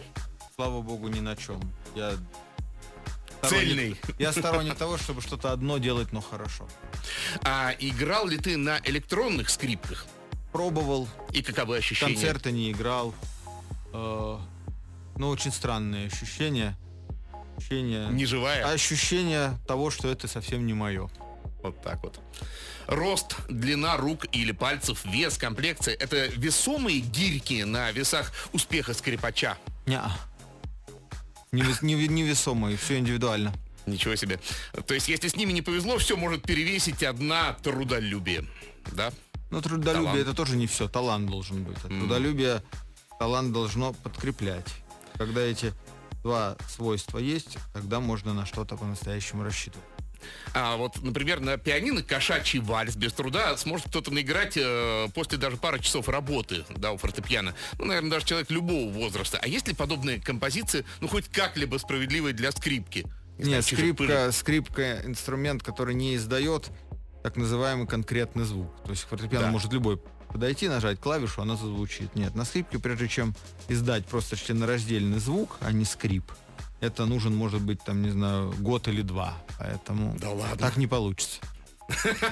Слава 0.55 0.81
богу, 0.81 1.09
ни 1.09 1.19
на 1.19 1.35
чем. 1.35 1.59
Я 1.95 2.13
Цельный. 3.41 3.97
Я 4.19 4.31
сторонник 4.31 4.75
того, 4.75 4.97
чтобы 4.97 5.21
что-то 5.21 5.51
одно 5.51 5.79
делать, 5.79 6.13
но 6.13 6.21
хорошо. 6.21 6.65
А 7.43 7.73
играл 7.77 8.25
ли 8.27 8.37
ты 8.37 8.55
на 8.55 8.79
электронных 8.85 9.49
скрипках? 9.49 10.05
Пробовал, 10.61 11.07
И 11.33 11.43
каковы 11.43 11.77
ощущения? 11.77 12.13
концерты 12.13 12.51
не 12.51 12.71
играл. 12.71 13.13
э, 13.93 14.37
но 15.17 15.29
очень 15.29 15.51
странные 15.51 16.07
ощущения. 16.07 16.75
Ощущения, 17.57 18.07
Неживая? 18.07 18.65
ощущение 18.65 19.55
того, 19.67 19.91
что 19.91 20.09
это 20.09 20.27
совсем 20.27 20.65
не 20.65 20.73
мое. 20.73 21.11
Вот 21.61 21.79
так 21.83 22.01
вот. 22.01 22.19
Рост, 22.87 23.35
длина 23.49 23.97
рук 23.97 24.25
или 24.31 24.51
пальцев, 24.51 25.05
вес, 25.05 25.37
комплекция– 25.37 25.93
это 25.99 26.25
весомые 26.25 27.01
гирьки 27.01 27.63
на 27.63 27.91
весах 27.91 28.31
успеха 28.51 28.95
скрипача. 28.95 29.59
Неа. 29.85 30.09
Невес- 31.51 31.83
Невесомые, 31.83 32.77
все 32.77 32.97
индивидуально. 32.97 33.53
Ничего 33.85 34.15
себе. 34.15 34.39
То 34.87 34.95
есть, 34.95 35.07
если 35.07 35.27
с 35.27 35.35
ними 35.35 35.51
не 35.53 35.61
повезло, 35.61 35.99
все 35.99 36.17
может 36.17 36.41
перевесить 36.41 37.03
одна 37.03 37.53
трудолюбие. 37.53 38.43
Да? 38.91 39.13
Ну, 39.49 39.61
трудолюбие 39.61 40.05
Талант. 40.05 40.19
это 40.19 40.33
тоже 40.33 40.55
не 40.57 40.67
все, 40.67 40.87
талант 40.89 41.29
должен 41.29 41.63
быть. 41.63 41.77
А 41.83 41.87
Трудолюбие 41.87 42.61
талант 43.19 43.53
должно 43.53 43.93
подкреплять. 43.93 44.67
Когда 45.17 45.41
эти 45.41 45.73
два 46.23 46.57
свойства 46.69 47.17
есть, 47.19 47.57
тогда 47.73 47.99
можно 47.99 48.33
на 48.33 48.45
что-то 48.45 48.75
по-настоящему 48.75 49.43
рассчитывать. 49.43 49.85
А 50.53 50.75
вот, 50.77 51.01
например, 51.03 51.39
на 51.39 51.57
пианино 51.57 52.01
кошачий 52.01 52.59
вальс 52.59 52.95
без 52.95 53.13
труда 53.13 53.55
сможет 53.55 53.87
кто-то 53.87 54.11
наиграть 54.11 54.57
э, 54.57 55.07
после 55.13 55.37
даже 55.37 55.57
пары 55.57 55.79
часов 55.79 56.09
работы, 56.09 56.65
да, 56.75 56.91
у 56.91 56.97
фортепиано. 56.97 57.53
Ну, 57.77 57.85
наверное, 57.85 58.11
даже 58.11 58.25
человек 58.25 58.49
любого 58.49 58.91
возраста. 58.91 59.39
А 59.41 59.47
есть 59.47 59.67
ли 59.67 59.75
подобные 59.75 60.19
композиции, 60.19 60.85
ну, 61.01 61.07
хоть 61.07 61.29
как-либо 61.29 61.77
справедливые 61.77 62.33
для 62.33 62.51
скрипки? 62.51 63.05
Не 63.37 63.43
знаю, 63.45 63.57
Нет, 63.57 63.65
чижик-пыжик. 63.65 64.31
скрипка, 64.31 64.31
скрипка 64.31 65.01
инструмент, 65.05 65.61
который 65.61 65.93
не 65.93 66.15
издает 66.15 66.71
так 67.27 67.35
называемый 67.35 67.87
конкретный 67.87 68.45
звук. 68.45 68.71
То 68.85 68.91
есть 68.91 69.03
фортепиано 69.03 69.47
Да. 69.47 69.51
может 69.51 69.73
любой 69.73 69.97
подойти, 70.29 70.69
нажать 70.69 70.97
клавишу, 71.01 71.41
она 71.41 71.57
зазвучит. 71.57 72.15
Нет, 72.15 72.35
на 72.35 72.45
скрипке, 72.45 72.79
прежде 72.79 73.09
чем 73.09 73.35
издать 73.67 74.05
просто 74.05 74.37
членораздельный 74.37 75.19
звук, 75.19 75.57
а 75.59 75.73
не 75.73 75.83
скрип, 75.83 76.31
это 76.79 77.05
нужен, 77.05 77.35
может 77.35 77.61
быть, 77.61 77.83
там, 77.83 78.01
не 78.01 78.11
знаю, 78.11 78.53
год 78.59 78.87
или 78.87 79.01
два. 79.01 79.33
Поэтому 79.59 80.15
Да 80.19 80.29
ладно. 80.31 80.55
так 80.55 80.77
не 80.77 80.87
получится. 80.87 81.41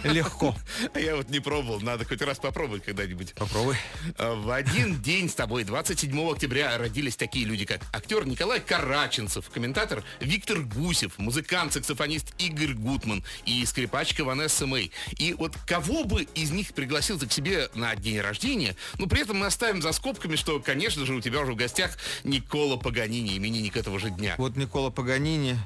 Легко. 0.04 0.56
А 0.94 1.00
я 1.00 1.16
вот 1.16 1.30
не 1.30 1.40
пробовал, 1.40 1.80
надо 1.82 2.06
хоть 2.06 2.22
раз 2.22 2.38
попробовать 2.40 2.84
когда-нибудь. 2.84 3.34
Попробуй. 3.36 3.76
А, 4.18 4.36
В 4.36 4.50
один 4.52 5.02
день 5.02 5.30
с 5.30 5.36
тобой, 5.36 5.64
27 5.64 6.32
октября, 6.32 6.78
родились 6.78 7.16
такие 7.16 7.46
люди, 7.46 7.66
как 7.66 7.82
актер 7.94 8.26
Николай 8.26 8.60
Караченцев, 8.60 9.50
комментатор 9.50 10.04
Виктор 10.20 10.60
Гусев, 10.60 11.18
музыкант, 11.18 11.74
саксофонист 11.74 12.34
Игорь 12.38 12.74
Гутман 12.74 13.24
и 13.46 13.66
скрипачка 13.66 14.24
Ванесса 14.24 14.68
Мэй. 14.68 14.92
И 15.18 15.34
вот 15.34 15.56
кого 15.66 16.04
бы 16.04 16.24
из 16.36 16.52
них 16.52 16.74
пригласил 16.74 17.18
ты 17.20 17.28
к 17.28 17.32
себе 17.32 17.70
на 17.76 17.96
день 17.96 18.20
рождения, 18.20 18.76
но 19.00 19.08
при 19.08 19.22
этом 19.22 19.38
мы 19.38 19.46
оставим 19.46 19.82
за 19.82 19.92
скобками, 19.94 20.36
что, 20.36 20.60
конечно 20.60 21.06
же, 21.06 21.14
у 21.16 21.22
тебя 21.22 21.40
уже 21.42 21.54
в 21.54 21.56
гостях 21.56 21.98
Никола 22.24 22.78
Паганини, 22.78 23.38
именинник 23.38 23.78
этого 23.78 24.00
же 24.00 24.10
дня. 24.10 24.36
Вот 24.38 24.56
Никола 24.58 24.90
Паганини. 24.90 25.58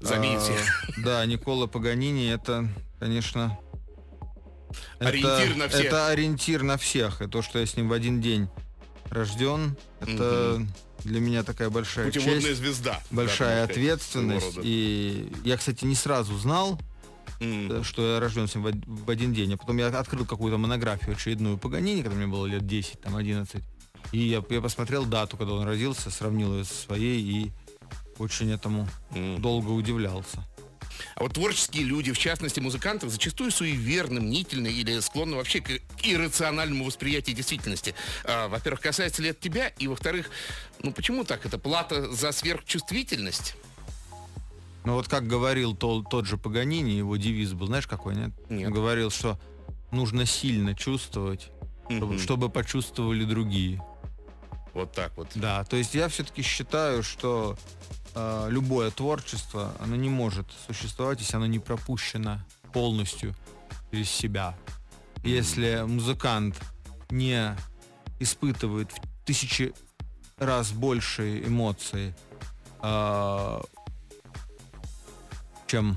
Заметьте. 0.00 0.52
а, 0.52 0.92
Да, 0.98 1.26
Никола 1.26 1.66
Паганини 1.68 2.28
это, 2.32 2.68
конечно... 3.02 3.58
это- 5.00 5.08
Ориентир 5.08 5.56
на 5.56 5.68
всех. 5.68 5.84
Это 5.84 6.08
ориентир 6.08 6.62
на 6.62 6.76
всех. 6.76 7.22
И 7.22 7.26
то, 7.26 7.42
что 7.42 7.58
я 7.58 7.66
с 7.66 7.76
ним 7.76 7.88
в 7.88 7.92
один 7.92 8.20
день 8.20 8.48
рожден, 9.10 9.76
это 10.00 10.64
для 11.04 11.20
меня 11.20 11.42
такая 11.42 11.68
большая 11.68 12.06
Путеводная 12.06 12.40
честь, 12.40 12.58
звезда. 12.58 13.00
большая 13.10 13.66
да, 13.66 13.72
ответственность. 13.72 14.58
И 14.62 15.32
я, 15.44 15.56
кстати, 15.56 15.84
не 15.84 15.96
сразу 15.96 16.36
знал, 16.38 16.78
э, 17.40 17.82
что 17.82 18.14
я 18.14 18.20
рожден 18.20 18.46
с 18.46 18.54
ним 18.54 18.62
в 18.62 18.66
од- 18.68 18.86
в 18.86 19.10
один 19.10 19.34
день. 19.34 19.52
А 19.54 19.56
потом 19.56 19.78
я 19.78 19.88
открыл 19.88 20.24
какую-то 20.24 20.58
монографию 20.58 21.16
очередную 21.16 21.58
Паганини, 21.58 22.02
когда 22.02 22.16
мне 22.16 22.28
было 22.28 22.46
лет 22.46 22.64
10, 22.66 23.00
там 23.00 23.16
11. 23.16 23.62
И 24.12 24.18
я, 24.18 24.42
я 24.48 24.60
посмотрел 24.60 25.04
дату, 25.06 25.36
когда 25.36 25.54
он 25.54 25.64
родился, 25.64 26.10
сравнил 26.10 26.54
ее 26.58 26.64
со 26.64 26.74
своей 26.74 27.20
и 27.20 27.52
очень 28.18 28.52
этому 28.52 28.86
М. 29.14 29.40
долго 29.42 29.70
удивлялся. 29.70 30.46
А 31.16 31.22
вот 31.22 31.34
творческие 31.34 31.84
люди, 31.84 32.12
в 32.12 32.18
частности 32.18 32.60
музыканты, 32.60 33.08
зачастую 33.08 33.50
суеверны, 33.50 34.20
мнительны 34.20 34.68
или 34.68 35.00
склонны 35.00 35.36
вообще 35.36 35.60
к 35.60 35.70
иррациональному 36.02 36.84
восприятию 36.84 37.36
действительности. 37.36 37.94
А, 38.24 38.48
во-первых, 38.48 38.80
касается 38.80 39.22
ли 39.22 39.30
это 39.30 39.40
тебя, 39.40 39.68
и 39.68 39.88
во-вторых, 39.88 40.30
ну 40.82 40.92
почему 40.92 41.24
так? 41.24 41.46
Это 41.46 41.58
плата 41.58 42.10
за 42.12 42.32
сверхчувствительность? 42.32 43.56
Ну 44.84 44.94
вот 44.94 45.08
как 45.08 45.26
говорил 45.26 45.76
то- 45.76 46.02
тот 46.02 46.26
же 46.26 46.36
Паганини, 46.36 46.90
его 46.90 47.16
девиз 47.16 47.52
был, 47.52 47.68
знаешь 47.68 47.86
какой, 47.86 48.16
нет? 48.16 48.30
Нет. 48.50 48.68
Он 48.68 48.74
говорил, 48.74 49.10
что 49.10 49.38
нужно 49.92 50.26
сильно 50.26 50.74
чувствовать, 50.74 51.50
чтобы, 51.88 52.18
чтобы 52.18 52.48
почувствовали 52.48 53.24
другие. 53.24 53.80
Вот 54.74 54.92
так 54.92 55.12
вот. 55.16 55.28
Да, 55.34 55.64
то 55.64 55.76
есть 55.76 55.94
я 55.94 56.08
все-таки 56.08 56.42
считаю, 56.42 57.02
что 57.02 57.56
э, 58.14 58.46
любое 58.50 58.90
творчество, 58.90 59.74
оно 59.80 59.96
не 59.96 60.08
может 60.08 60.46
существовать, 60.66 61.20
если 61.20 61.36
оно 61.36 61.46
не 61.46 61.58
пропущено 61.58 62.40
полностью 62.72 63.34
через 63.90 64.10
себя. 64.10 64.56
Если 65.22 65.84
музыкант 65.86 66.60
не 67.10 67.56
испытывает 68.18 68.90
в 68.92 69.24
тысячи 69.24 69.72
раз 70.38 70.72
больше 70.72 71.40
эмоций, 71.44 72.14
а, 72.80 73.62
чем 75.66 75.96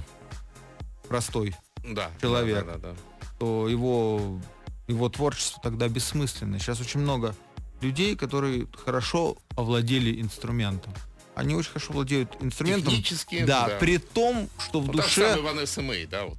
простой 1.08 1.56
Да. 1.84 2.10
Человек. 2.22 2.66
Да, 2.66 2.74
да, 2.74 2.78
да. 2.78 2.96
то 3.40 3.68
его, 3.68 4.40
его 4.88 5.10
творчество 5.10 5.60
тогда 5.62 5.88
бессмысленно. 5.88 6.60
Сейчас 6.60 6.80
очень 6.80 7.00
много 7.00 7.36
людей, 7.82 8.16
которые 8.16 8.68
хорошо 8.74 9.38
овладели 9.56 10.22
инструментом. 10.22 10.94
Они 11.36 11.54
очень 11.54 11.70
хорошо 11.70 11.94
владеют 11.94 12.36
инструментом. 12.40 12.92
Технически, 12.92 13.44
да, 13.46 13.68
да. 13.68 13.78
при 13.78 13.98
том, 13.98 14.50
что 14.58 14.80
в 14.80 14.86
Вот 14.88 14.96
же 14.96 15.02
душе... 15.02 15.42
Ванесса 15.42 15.82
Мэй, 15.82 16.06
да, 16.06 16.26
вот. 16.26 16.38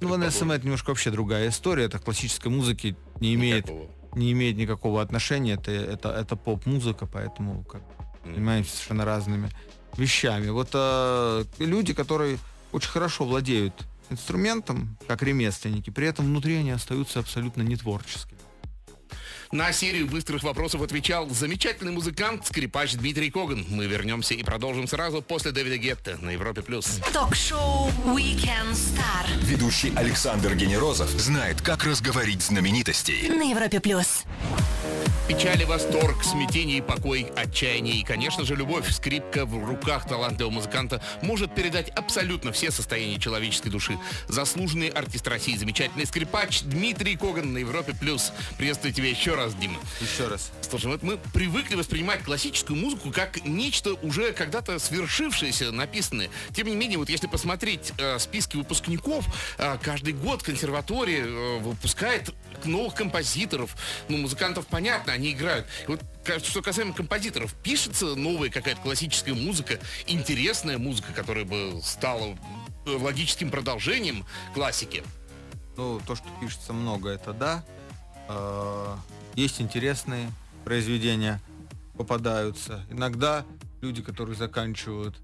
Ну, 0.00 0.08
ВНСМ 0.08 0.50
это 0.50 0.64
немножко 0.64 0.90
вообще 0.90 1.10
другая 1.10 1.48
история. 1.48 1.84
Это 1.84 1.98
классической 1.98 2.48
музыки 2.48 2.96
не 3.20 3.34
имеет, 3.34 3.64
Никакого. 3.64 3.90
не 4.14 4.32
имеет 4.32 4.56
никакого 4.56 5.00
отношения. 5.02 5.54
Это, 5.54 5.70
это, 5.70 6.10
это 6.10 6.36
поп-музыка, 6.36 7.06
поэтому 7.06 7.64
как, 7.64 7.82
Мгм. 8.24 8.34
занимаемся 8.34 8.72
совершенно 8.72 9.04
разными 9.06 9.50
вещами. 9.96 10.50
Вот 10.50 10.70
э, 10.74 11.44
люди, 11.58 11.94
которые 11.94 12.38
очень 12.72 12.90
хорошо 12.90 13.24
владеют 13.24 13.72
инструментом, 14.10 14.98
как 15.08 15.22
ремесленники, 15.22 15.90
при 15.90 16.08
этом 16.08 16.26
внутри 16.26 16.56
они 16.56 16.70
остаются 16.72 17.20
абсолютно 17.20 17.62
не 17.62 17.76
творческими. 17.76 18.35
На 19.52 19.72
серию 19.72 20.06
быстрых 20.06 20.42
вопросов 20.42 20.82
отвечал 20.82 21.28
замечательный 21.30 21.92
музыкант, 21.92 22.46
скрипач 22.46 22.94
Дмитрий 22.94 23.30
Коган. 23.30 23.64
Мы 23.68 23.86
вернемся 23.86 24.34
и 24.34 24.42
продолжим 24.42 24.88
сразу 24.88 25.22
после 25.22 25.52
Дэвида 25.52 25.76
Гетта 25.76 26.18
на 26.20 26.30
Европе+. 26.30 26.62
плюс. 26.62 27.00
Ток-шоу 27.12 27.88
Weekend 28.06 28.72
Star 28.72 29.26
Ведущий 29.42 29.92
Александр 29.94 30.54
Генерозов 30.54 31.10
знает, 31.10 31.60
как 31.60 31.84
разговорить 31.84 32.42
знаменитостей. 32.42 33.28
на 33.28 33.50
Европе 33.50 33.80
плюс. 33.80 34.24
Печали, 35.28 35.64
восторг, 35.64 36.22
смятение 36.22 36.78
и 36.78 36.80
покой, 36.80 37.32
отчаяние 37.34 37.96
и, 37.96 38.04
конечно 38.04 38.44
же, 38.44 38.54
любовь. 38.54 38.88
Скрипка 38.92 39.44
в 39.44 39.68
руках 39.68 40.06
талантливого 40.06 40.52
музыканта 40.52 41.02
может 41.20 41.52
передать 41.52 41.88
абсолютно 41.90 42.52
все 42.52 42.70
состояния 42.70 43.18
человеческой 43.18 43.70
души. 43.70 43.98
Заслуженный 44.28 44.86
артист 44.86 45.26
России, 45.26 45.56
замечательный 45.56 46.06
скрипач 46.06 46.62
Дмитрий 46.62 47.16
Коган 47.16 47.52
на 47.52 47.58
Европе+. 47.58 47.92
плюс. 47.92 48.32
Приветствую 48.56 48.94
тебя 48.94 49.08
еще 49.08 49.34
раз, 49.34 49.52
Дима. 49.56 49.80
Еще 50.00 50.28
раз. 50.28 50.52
Слушай, 50.60 50.86
вот 50.86 51.02
мы 51.02 51.18
привыкли 51.34 51.74
воспринимать 51.74 52.22
классическую 52.22 52.78
музыку 52.78 53.10
как 53.10 53.44
нечто 53.44 53.94
уже 53.94 54.32
когда-то 54.32 54.78
свершившееся, 54.78 55.72
написанное. 55.72 56.30
Тем 56.54 56.68
не 56.68 56.76
менее, 56.76 56.98
вот 56.98 57.08
если 57.08 57.26
посмотреть 57.26 57.92
э, 57.98 58.20
списки 58.20 58.56
выпускников, 58.56 59.26
э, 59.58 59.76
каждый 59.82 60.12
год 60.12 60.44
консерватория 60.44 61.24
э, 61.24 61.58
выпускает 61.58 62.32
новых 62.64 62.94
композиторов. 62.94 63.76
Ну, 64.08 64.18
музыкантов, 64.18 64.66
понятно, 64.66 65.15
они 65.16 65.32
играют. 65.32 65.66
И 65.88 65.90
вот 65.90 66.00
что 66.44 66.62
касаемо 66.62 66.92
композиторов, 66.92 67.54
пишется 67.54 68.14
новая 68.14 68.48
какая-то 68.50 68.80
классическая 68.80 69.34
музыка, 69.34 69.78
интересная 70.06 70.78
музыка, 70.78 71.12
которая 71.12 71.44
бы 71.44 71.80
стала 71.82 72.36
э, 72.86 72.90
логическим 72.90 73.50
продолжением 73.50 74.24
классики. 74.54 75.02
Ну, 75.76 76.00
то, 76.06 76.14
что 76.14 76.26
пишется 76.40 76.72
много, 76.72 77.10
это 77.10 77.32
да. 77.32 77.64
Э, 78.28 78.96
Есть 79.34 79.60
интересные 79.60 80.30
произведения, 80.64 81.40
попадаются. 81.96 82.84
Иногда 82.90 83.44
люди, 83.80 84.02
которые 84.02 84.36
заканчивают 84.36 85.16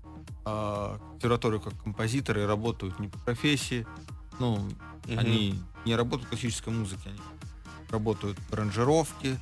э, 0.45 0.99
консерваторию 1.13 1.61
как 1.61 1.81
композиторы, 1.83 2.47
работают 2.47 2.99
не 2.99 3.09
по 3.09 3.19
профессии. 3.19 3.87
Ну, 4.39 4.69
Мгм. 5.07 5.19
они 5.19 5.61
не 5.85 5.97
работают 5.97 6.27
в 6.27 6.29
классической 6.31 6.73
музыке, 6.73 7.03
они 7.07 7.19
работают 7.91 8.39
в 8.49 8.53
аранжировке, 8.53 9.37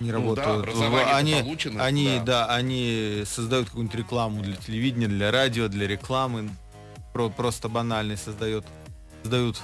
не 0.00 0.10
Ну 0.12 0.34
да, 0.34 0.42
работают. 0.44 0.46
в- 0.66 0.70
образование-то 0.70 1.16
они, 1.16 1.34
получено, 1.42 1.84
они, 1.84 2.18
да. 2.18 2.46
да, 2.46 2.54
они 2.54 3.22
создают 3.26 3.68
какую-нибудь 3.68 3.96
рекламу 3.98 4.42
для 4.42 4.56
телевидения, 4.56 5.08
для 5.08 5.30
радио, 5.30 5.68
для 5.68 5.86
рекламы. 5.86 6.50
Про- 7.12 7.30
просто 7.30 7.68
банальный 7.68 8.16
создает, 8.16 8.66
создают 9.22 9.60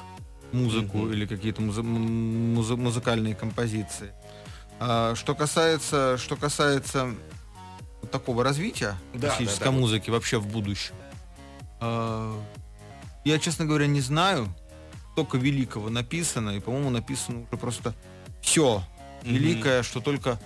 музыку 0.53 0.99
Мгм. 0.99 1.13
или 1.13 1.27
какие-то 1.27 1.61
музы- 1.63 1.83
музы- 1.83 2.77
музыкальные 2.77 3.35
композиции. 3.35 4.13
А, 4.79 5.15
что 5.17 5.35
касается, 5.35 6.17
что 6.17 6.37
касается 6.37 7.15
такого 8.13 8.45
развития 8.45 8.97
Да, 9.15 9.29
классической 9.29 9.59
да, 9.59 9.65
да. 9.67 9.71
музыки 9.73 10.11
вообще 10.11 10.39
в 10.39 10.47
будущем, 10.47 10.95
а, 11.81 12.41
я, 13.25 13.39
честно 13.39 13.65
говоря, 13.67 13.87
не 13.87 14.01
знаю. 14.01 14.49
Только 15.17 15.37
великого 15.39 15.91
написано, 15.91 16.51
и, 16.51 16.61
по-моему, 16.61 16.91
написано 16.91 17.41
уже 17.51 17.59
просто 17.61 17.95
все 18.41 18.83
Великое, 19.23 19.83
что 19.83 20.01
только, 20.01 20.41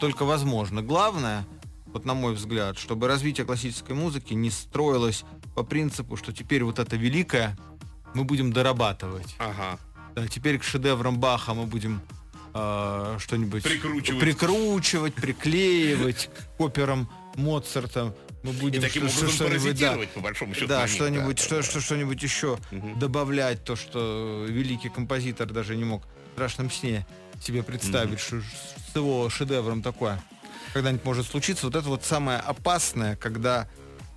только 0.00 0.24
возможно. 0.24 0.82
Главное, 0.82 1.46
вот 1.86 2.04
на 2.04 2.14
мой 2.14 2.34
взгляд, 2.34 2.78
чтобы 2.78 3.08
развитие 3.08 3.46
классической 3.46 3.94
музыки 3.94 4.34
не 4.34 4.50
строилось 4.50 5.24
по 5.54 5.62
принципу, 5.62 6.16
что 6.16 6.32
теперь 6.32 6.62
вот 6.64 6.78
это 6.78 6.96
великое 6.96 7.56
мы 8.14 8.24
будем 8.24 8.52
дорабатывать. 8.52 9.34
Ага. 9.38 9.78
Да, 10.14 10.26
теперь 10.28 10.58
к 10.58 10.64
шедеврам 10.64 11.18
Баха 11.18 11.54
мы 11.54 11.66
будем 11.66 12.00
а, 12.54 13.16
что-нибудь 13.18 13.62
Прикручивать. 13.62 14.20
прикручивать, 14.20 15.14
приклеивать 15.14 16.30
к 16.58 16.60
операм 16.60 17.08
Моцарта. 17.36 18.14
Мы 18.42 18.52
будем 18.52 18.80
И 18.80 18.82
таким 18.82 19.08
что- 19.08 19.18
образом 19.26 19.38
да, 19.38 19.44
паразитировать, 19.46 20.10
по 20.10 20.20
большому 20.20 20.54
счету. 20.54 20.66
да, 20.68 20.86
что-нибудь, 20.86 21.36
да, 21.36 21.42
что, 21.42 21.56
да, 21.56 21.62
что, 21.62 21.80
что-нибудь 21.80 22.22
еще 22.22 22.58
Мгм. 22.70 22.98
добавлять, 22.98 23.64
то, 23.64 23.74
что 23.76 24.46
великий 24.48 24.88
композитор 24.88 25.48
даже 25.48 25.76
не 25.76 25.84
мог 25.84 26.02
страшном 26.38 26.70
сне 26.70 27.04
себе 27.42 27.64
представить, 27.64 28.20
что 28.20 28.40
с 28.40 28.94
его 28.94 29.28
шедевром 29.28 29.82
такое 29.82 30.22
когда-нибудь 30.72 31.04
может 31.04 31.26
случиться. 31.26 31.66
Вот 31.66 31.74
это 31.74 31.88
вот 31.88 32.04
самое 32.04 32.38
опасное, 32.38 33.16
когда 33.16 33.66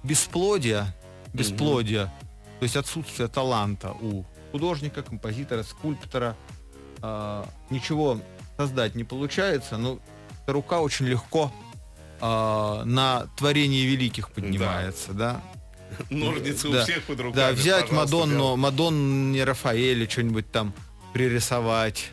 бесплодие, 0.04 0.86
бесплодие, 1.34 2.14
то 2.60 2.64
есть 2.64 2.76
отсутствие 2.76 3.28
таланта 3.28 3.94
у 4.02 4.24
художника, 4.52 5.02
композитора, 5.02 5.64
скульптора, 5.64 6.38
а, 7.02 7.50
ничего 7.72 8.22
создать 8.56 8.94
не 8.94 9.04
получается, 9.04 9.78
но 9.78 9.98
эта 10.44 10.54
рука 10.54 10.82
очень 10.82 11.08
легко 11.08 11.52
а, 12.20 12.84
на 12.84 13.26
творение 13.36 13.88
великих 13.88 14.30
поднимается, 14.30 15.14
да? 15.14 15.42
Ножницы 16.12 16.70
у 16.70 16.84
всех 16.84 17.04
под 17.06 17.20
руками. 17.20 17.36
Да, 17.36 17.52
взять 17.52 17.92
Мадонну. 17.92 18.56
Мадонну 18.58 19.44
Рафаэля, 19.44 20.08
что-нибудь 20.08 20.52
там 20.52 20.76
пририсовать. 21.14 22.12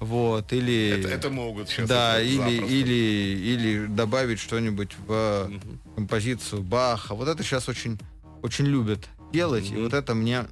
Вот, 0.00 0.52
или... 0.52 0.98
Это, 1.00 1.08
это 1.08 1.30
могут 1.30 1.68
сейчас. 1.68 1.88
да, 1.88 2.20
или, 2.20 2.36
запросто. 2.36 2.66
или, 2.74 2.92
или 2.92 3.86
добавить 3.86 4.38
что-нибудь 4.38 4.92
в 5.06 5.46
Мгм. 5.48 5.80
композицию 5.94 6.62
Баха. 6.62 7.14
Вот 7.14 7.28
это 7.28 7.42
сейчас 7.42 7.68
очень, 7.68 7.98
очень 8.42 8.66
любят 8.66 9.08
делать, 9.32 9.70
и 9.70 9.74
Мгм. 9.74 9.84
вот 9.84 9.94
это 9.94 10.14
мне 10.14 10.44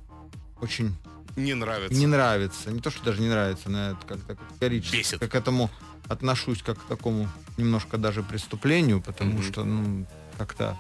очень 0.61 0.95
Не 1.37 1.55
нравится. 1.55 1.99
не 1.99 2.07
нравится. 2.07 2.71
Не 2.71 2.81
то, 2.81 2.91
что 2.91 3.05
даже 3.05 3.21
не 3.21 3.29
нравится, 3.29 3.69
но 3.69 3.91
это 3.91 3.99
как-то 4.07 4.37
категорически. 4.37 4.97
Бесит. 4.97 5.21
Как 5.21 5.31
к 5.33 5.35
этому 5.35 5.71
отношусь 6.09 6.63
как 6.63 6.79
к 6.79 6.85
такому 6.89 7.29
немножко 7.59 7.99
даже 7.99 8.23
преступлению, 8.23 9.03
потому 9.03 9.33
Мгм. 9.35 9.43
что, 9.43 9.65
ну, 9.65 10.07
как-то 10.39 10.79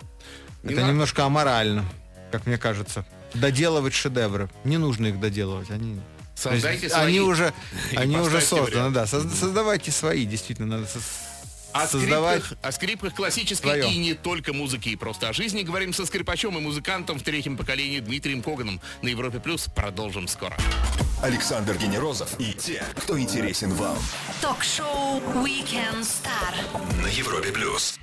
Не 0.63 0.73
это 0.73 0.81
надо. 0.81 0.93
немножко 0.93 1.25
аморально, 1.27 1.85
как 2.31 2.47
мне 2.47 2.57
кажется. 2.59 3.05
Доделывать 3.35 3.93
шедевры. 3.95 4.49
Не 4.65 4.79
нужно 4.79 5.07
их 5.09 5.21
доделывать. 5.21 5.71
Они, 5.71 5.99
Создайте 6.35 6.85
есть 6.85 6.95
они 6.95 7.19
свои. 7.19 7.29
уже, 7.29 7.53
они 7.97 8.17
уже 8.17 8.41
созданы, 8.41 8.63
вариант. 8.63 8.95
да. 8.95 9.07
Соз- 9.07 9.33
Создавайте 9.39 9.91
свои, 9.91 10.25
действительно, 10.25 10.79
надо 10.79 10.89
О 11.73 11.87
создавать. 11.87 12.43
скрипках, 12.45 12.59
о 12.69 12.73
скрипках 12.73 13.15
классической 13.15 13.71
Своё. 13.71 13.89
и 13.89 13.97
не 13.97 14.15
только 14.15 14.53
музыки, 14.53 14.89
и 14.91 14.97
просто 14.97 15.29
о 15.29 15.33
жизни 15.33 15.63
говорим 15.63 15.95
со 15.95 16.05
скрипачом 16.05 16.59
и 16.59 16.61
музыкантом 16.61 17.19
в 17.19 17.23
третьем 17.23 17.57
поколении 17.57 18.01
Дмитрием 18.01 18.43
Коганом 18.43 18.81
на 19.03 19.09
Европе 19.09 19.41
Плюс. 19.41 19.69
Продолжим 19.75 20.29
скоро. 20.29 20.57
Александр 21.23 21.77
Генерозов 21.79 22.29
и 22.41 22.53
те, 22.53 22.83
кто 22.97 23.19
интересен 23.19 23.73
вам. 23.75 23.97
Ток-шоу 24.41 25.21
Weekend 25.45 26.01
Star. 26.01 27.01
На 27.03 27.07
Европе 27.07 27.53
плюс. 27.53 27.99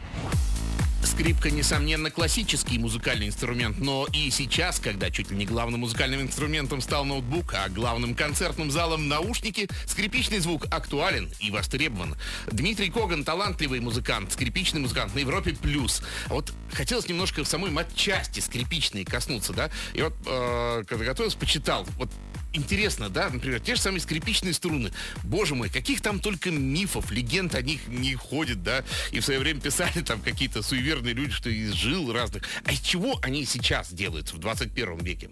Скрипка, 1.19 1.51
несомненно, 1.51 2.09
классический 2.09 2.79
музыкальный 2.79 3.27
инструмент, 3.27 3.77
но 3.77 4.07
и 4.13 4.29
сейчас, 4.29 4.79
когда 4.79 5.11
чуть 5.11 5.29
ли 5.31 5.35
не 5.35 5.45
главным 5.45 5.81
музыкальным 5.81 6.21
инструментом 6.21 6.79
стал 6.79 7.03
ноутбук, 7.03 7.55
а 7.55 7.67
главным 7.67 8.15
концертным 8.15 8.71
залом 8.71 9.09
наушники, 9.09 9.67
скрипичный 9.85 10.39
звук 10.39 10.67
актуален 10.71 11.29
и 11.41 11.51
востребован. 11.51 12.15
Дмитрий 12.49 12.89
Коган– 12.89 13.23
талантливый 13.25 13.81
музыкант, 13.81 14.31
скрипичный 14.31 14.79
музыкант 14.79 15.13
на 15.13 15.19
Европе+. 15.19 15.51
плюс. 15.61 16.03
А 16.27 16.35
вот 16.35 16.53
хотелось 16.71 17.09
немножко 17.09 17.43
в 17.43 17.49
самой 17.49 17.69
матчасти 17.69 18.39
скрипичной 18.39 19.03
коснуться, 19.03 19.51
да? 19.51 19.69
И 19.93 20.01
вот, 20.01 20.13
э, 20.25 20.83
когда 20.87 21.03
готовился, 21.03 21.37
почитал. 21.37 21.85
Вот 21.97 22.09
интересно, 22.53 23.09
да, 23.09 23.29
например, 23.29 23.59
те 23.59 23.75
же 23.75 23.81
самые 23.81 24.01
скрипичные 24.01 24.53
струны. 24.53 24.91
Боже 25.23 25.55
мой, 25.55 25.69
каких 25.69 26.01
там 26.01 26.19
только 26.19 26.51
мифов, 26.51 27.11
легенд 27.11 27.53
о 27.55 27.61
них 27.61 27.87
не 27.87 28.15
ходит, 28.15 28.63
да, 28.63 28.83
и 29.11 29.19
в 29.19 29.25
свое 29.25 29.39
время 29.39 29.61
писали 29.61 30.01
там 30.01 30.21
какие-то 30.21 30.61
суеверные 30.61 31.13
люди, 31.13 31.31
что 31.31 31.49
из 31.49 31.71
жил 31.73 32.11
разных. 32.13 32.43
А 32.65 32.71
из 32.71 32.79
чего 32.81 33.19
они 33.21 33.45
сейчас 33.45 33.91
делают 33.93 34.31
в 34.33 34.37
21 34.39 34.97
веке? 34.99 35.29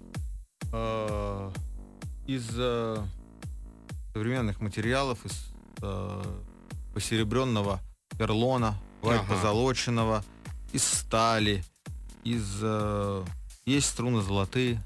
э, 0.73 1.51
из 2.27 2.45
э, 2.58 2.97
современных 4.13 4.60
материалов, 4.60 5.19
из 5.25 5.51
э, 5.82 6.23
посеребренного 6.93 7.80
перлона, 8.17 8.77
Ага. 9.03 9.23
позолоченного, 9.30 10.25
из 10.73 10.84
стали, 10.84 11.63
из... 12.23 12.62
есть 13.65 13.88
струны 13.88 14.21
золотые, 14.21 14.82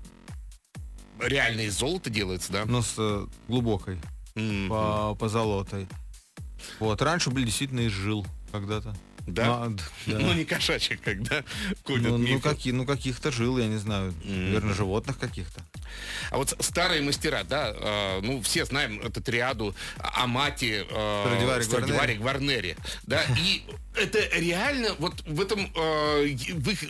Реально 1.22 1.62
из 1.62 1.78
золота 1.78 2.10
делается, 2.10 2.52
да? 2.52 2.66
но 2.66 2.82
с 2.82 2.96
э, 2.98 3.28
глубокой 3.48 4.00
М, 4.36 4.70
по, 4.70 5.16
позолотой. 5.16 5.88
Вот, 6.80 7.02
раньше 7.02 7.30
были 7.30 7.46
действительно 7.46 7.82
из 7.82 7.92
жил 7.92 8.26
когда-то. 8.52 8.96
Да? 9.28 9.66
Ну, 9.70 9.78
да. 10.08 10.20
Ну, 10.20 10.34
не 10.34 10.46
кошачьих, 10.46 11.00
когда 11.02 11.44
Ну, 11.88 11.98
ну, 11.98 12.18
мифы. 12.18 12.42
какие, 12.42 12.74
ну, 12.74 12.86
каких-то 12.86 13.32
жил, 13.32 13.58
я 13.58 13.68
не 13.68 13.78
знаю, 13.78 14.14
наверное, 14.24 14.74
животных 14.74 15.20
каких-то. 15.20 15.62
А 16.30 16.38
вот 16.38 16.56
старые 16.60 17.02
мастера, 17.02 17.44
да, 17.44 17.74
э, 17.76 18.20
ну, 18.22 18.42
все 18.42 18.66
знаем 18.66 19.00
эту 19.02 19.22
триаду 19.22 19.76
Амати, 20.00 20.86
э, 20.90 21.24
Страдивари, 21.26 21.64
Страдивари, 21.64 22.14
Гварнери, 22.16 22.78
да, 23.04 23.24
и 23.38 23.64
это 23.96 24.20
реально, 24.38 24.96
вот 25.00 25.22
в 25.28 25.42
этом, 25.42 25.72
э, 25.76 26.36
в 26.54 26.70
их, 26.70 26.84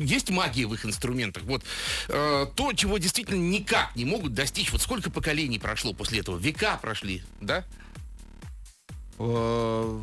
есть 0.00 0.30
магия 0.30 0.66
в 0.66 0.74
их 0.74 0.84
инструментах, 0.84 1.42
вот 1.44 1.62
э, 2.08 2.46
то, 2.54 2.72
чего 2.72 2.98
действительно 2.98 3.40
никак 3.40 3.96
не 3.96 4.04
могут 4.04 4.34
достичь, 4.34 4.70
вот 4.72 4.82
сколько 4.82 5.10
поколений 5.10 5.58
прошло 5.58 5.94
после 5.94 6.20
этого, 6.20 6.36
века 6.38 6.78
прошли, 6.80 7.22
да? 7.40 7.64
Э, 9.18 10.00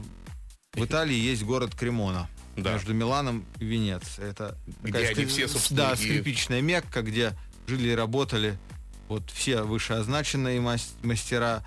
В 0.73 0.86
Италии 0.86 1.15
есть 1.15 1.43
город 1.43 1.75
Кремона. 1.75 2.30
Да. 2.56 2.73
Между 2.73 2.93
Миланом 2.93 3.45
и 3.60 3.65
Венецией. 3.65 4.30
Это 4.30 4.58
Где 4.84 4.91
такая 4.91 5.12
они 5.15 5.25
все, 5.25 5.47
собственно, 5.47 5.89
Да, 5.89 5.95
скрипичная 5.95 6.62
Мекка, 6.62 7.01
где 7.01 7.34
жили 7.71 7.89
и 7.89 7.95
работали 7.95 8.57
вот 9.07 9.29
все 9.31 9.63
вышеозначенные 9.63 10.60
мас- 10.60 10.93
мастера 11.03 11.63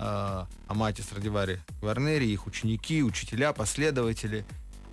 э, 0.00 0.46
Амати 0.66 1.00
Страдивари 1.00 1.60
Гварнери, 1.80 2.26
их 2.26 2.46
ученики, 2.48 3.02
учителя, 3.04 3.52
последователи. 3.52 4.44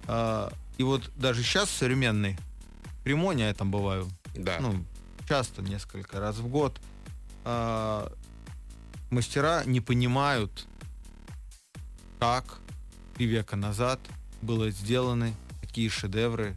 Э, 0.07 0.49
и 0.77 0.83
вот 0.83 1.11
даже 1.15 1.41
сейчас 1.43 1.69
в 1.69 1.77
современной 1.77 2.37
Кремоне, 3.03 3.45
я 3.47 3.53
там 3.55 3.71
бываю, 3.71 4.07
Да. 4.35 4.57
ну, 4.59 4.85
часто, 5.27 5.63
несколько 5.63 6.19
раз 6.19 6.37
в 6.37 6.47
год, 6.47 6.79
а, 7.43 8.11
мастера 9.09 9.63
не 9.65 9.81
понимают, 9.81 10.67
как 12.19 12.59
три 13.15 13.25
века 13.25 13.55
назад 13.55 13.99
было 14.43 14.69
сделаны 14.69 15.33
такие 15.61 15.89
шедевры 15.89 16.55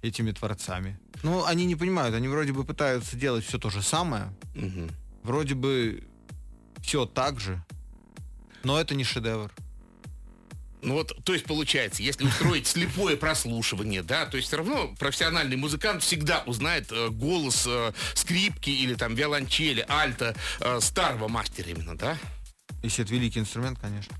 этими 0.00 0.32
творцами. 0.32 0.98
Ну, 1.24 1.44
они 1.46 1.64
не 1.64 1.74
понимают, 1.74 2.14
они 2.14 2.28
вроде 2.28 2.52
бы 2.52 2.64
пытаются 2.64 3.16
делать 3.16 3.44
все 3.46 3.58
то 3.58 3.70
же 3.70 3.80
самое, 3.82 4.30
Мгм. 4.54 4.90
вроде 5.22 5.54
бы 5.54 6.04
все 6.82 7.06
так 7.06 7.40
же, 7.40 7.64
но 8.62 8.78
это 8.78 8.94
не 8.94 9.04
шедевр. 9.04 9.50
Ну 10.82 10.92
вот, 10.96 11.24
то 11.24 11.32
есть 11.32 11.46
получается, 11.46 12.02
если 12.02 12.26
устроить 12.26 12.66
слепое 12.66 13.16
прослушивание, 13.16 14.02
да, 14.02 14.26
то 14.26 14.36
есть 14.36 14.48
все 14.48 14.58
равно 14.58 14.94
профессиональный 14.98 15.56
музыкант 15.56 16.02
всегда 16.02 16.42
узнает 16.44 16.92
э, 16.92 17.08
голос 17.08 17.64
э, 17.66 17.92
скрипки 18.12 18.68
или 18.68 18.94
там 18.94 19.14
виолончели, 19.14 19.82
альта 19.88 20.36
э, 20.60 20.80
старого 20.82 21.28
мастера 21.28 21.70
именно, 21.70 21.96
да? 21.96 22.18
Если 22.82 23.02
это 23.02 23.14
великий 23.14 23.40
инструмент, 23.40 23.78
конечно. 23.80 24.14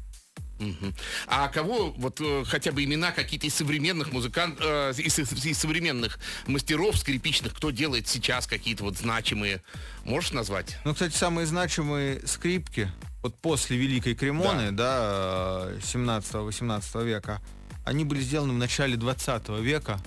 А 1.26 1.48
кого, 1.48 1.90
вот 1.92 2.20
э, 2.20 2.44
хотя 2.46 2.72
бы 2.72 2.84
имена 2.84 3.10
какие-то 3.12 3.46
из 3.46 3.54
современных 3.54 4.12
музыкантов, 4.12 4.98
из, 4.98 5.18
из- 5.18 5.44
из 5.46 5.58
современных 5.58 6.18
мастеров 6.46 6.96
скрипичных, 6.98 7.54
кто 7.54 7.70
делает 7.70 8.08
сейчас 8.08 8.46
какие-то 8.46 8.84
вот 8.84 8.96
значимые, 8.96 9.62
можешь 10.04 10.32
назвать? 10.32 10.78
Ну, 10.84 10.92
кстати, 10.94 11.14
самые 11.14 11.46
значимые 11.46 12.26
скрипки, 12.26 12.90
вот 13.22 13.34
после 13.40 13.76
Великой 13.76 14.14
Кремоны, 14.14 14.70
да, 14.70 15.70
17-18 15.82 17.04
века, 17.04 17.40
они 17.84 18.04
были 18.04 18.20
сделаны 18.20 18.52
в 18.54 18.58
начале 18.58 18.96
20 18.96 19.48
века. 19.60 20.00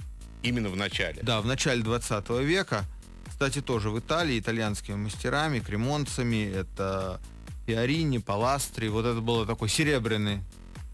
Именно 0.43 0.69
в 0.69 0.75
начале. 0.75 1.21
Да, 1.23 1.41
в 1.41 1.45
начале 1.45 1.81
20 1.83 2.29
века. 2.41 2.85
Кстати, 3.27 3.61
тоже 3.61 3.89
в 3.89 3.99
Италии 3.99 4.39
итальянскими 4.39 4.95
мастерами, 4.95 5.59
кремонцами. 5.59 6.51
Это 6.51 7.19
Фиорини, 7.67 8.17
Паластри. 8.19 8.87
Вот 8.87 9.05
это 9.05 9.19
был 9.19 9.45
такой 9.45 9.67
серебряный, 9.67 10.39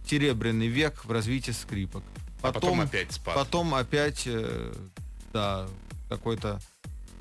серебряный 0.07 0.67
век 0.67 1.05
в 1.05 1.12
развитии 1.12 1.51
скрипок. 1.51 2.03
А 2.41 2.51
потом 2.51 2.81
опять 2.81 3.12
спад. 3.12 3.36
Потом 3.36 3.75
опять, 3.75 4.23
э, 4.25 4.73
да, 5.31 5.67
какой-то 6.09 6.59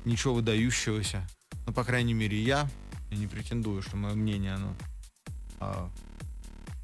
ничего 0.05 0.33
выдающегося. 0.33 1.25
Ну, 1.67 1.71
по 1.71 1.83
крайней 1.83 2.15
мере, 2.15 2.41
я, 2.41 2.67
я 3.11 3.17
не 3.17 3.27
претендую, 3.27 3.83
что 3.83 3.95
мое 3.95 4.15
мнение, 4.15 4.55
оно 4.55 4.75
а, 5.59 5.89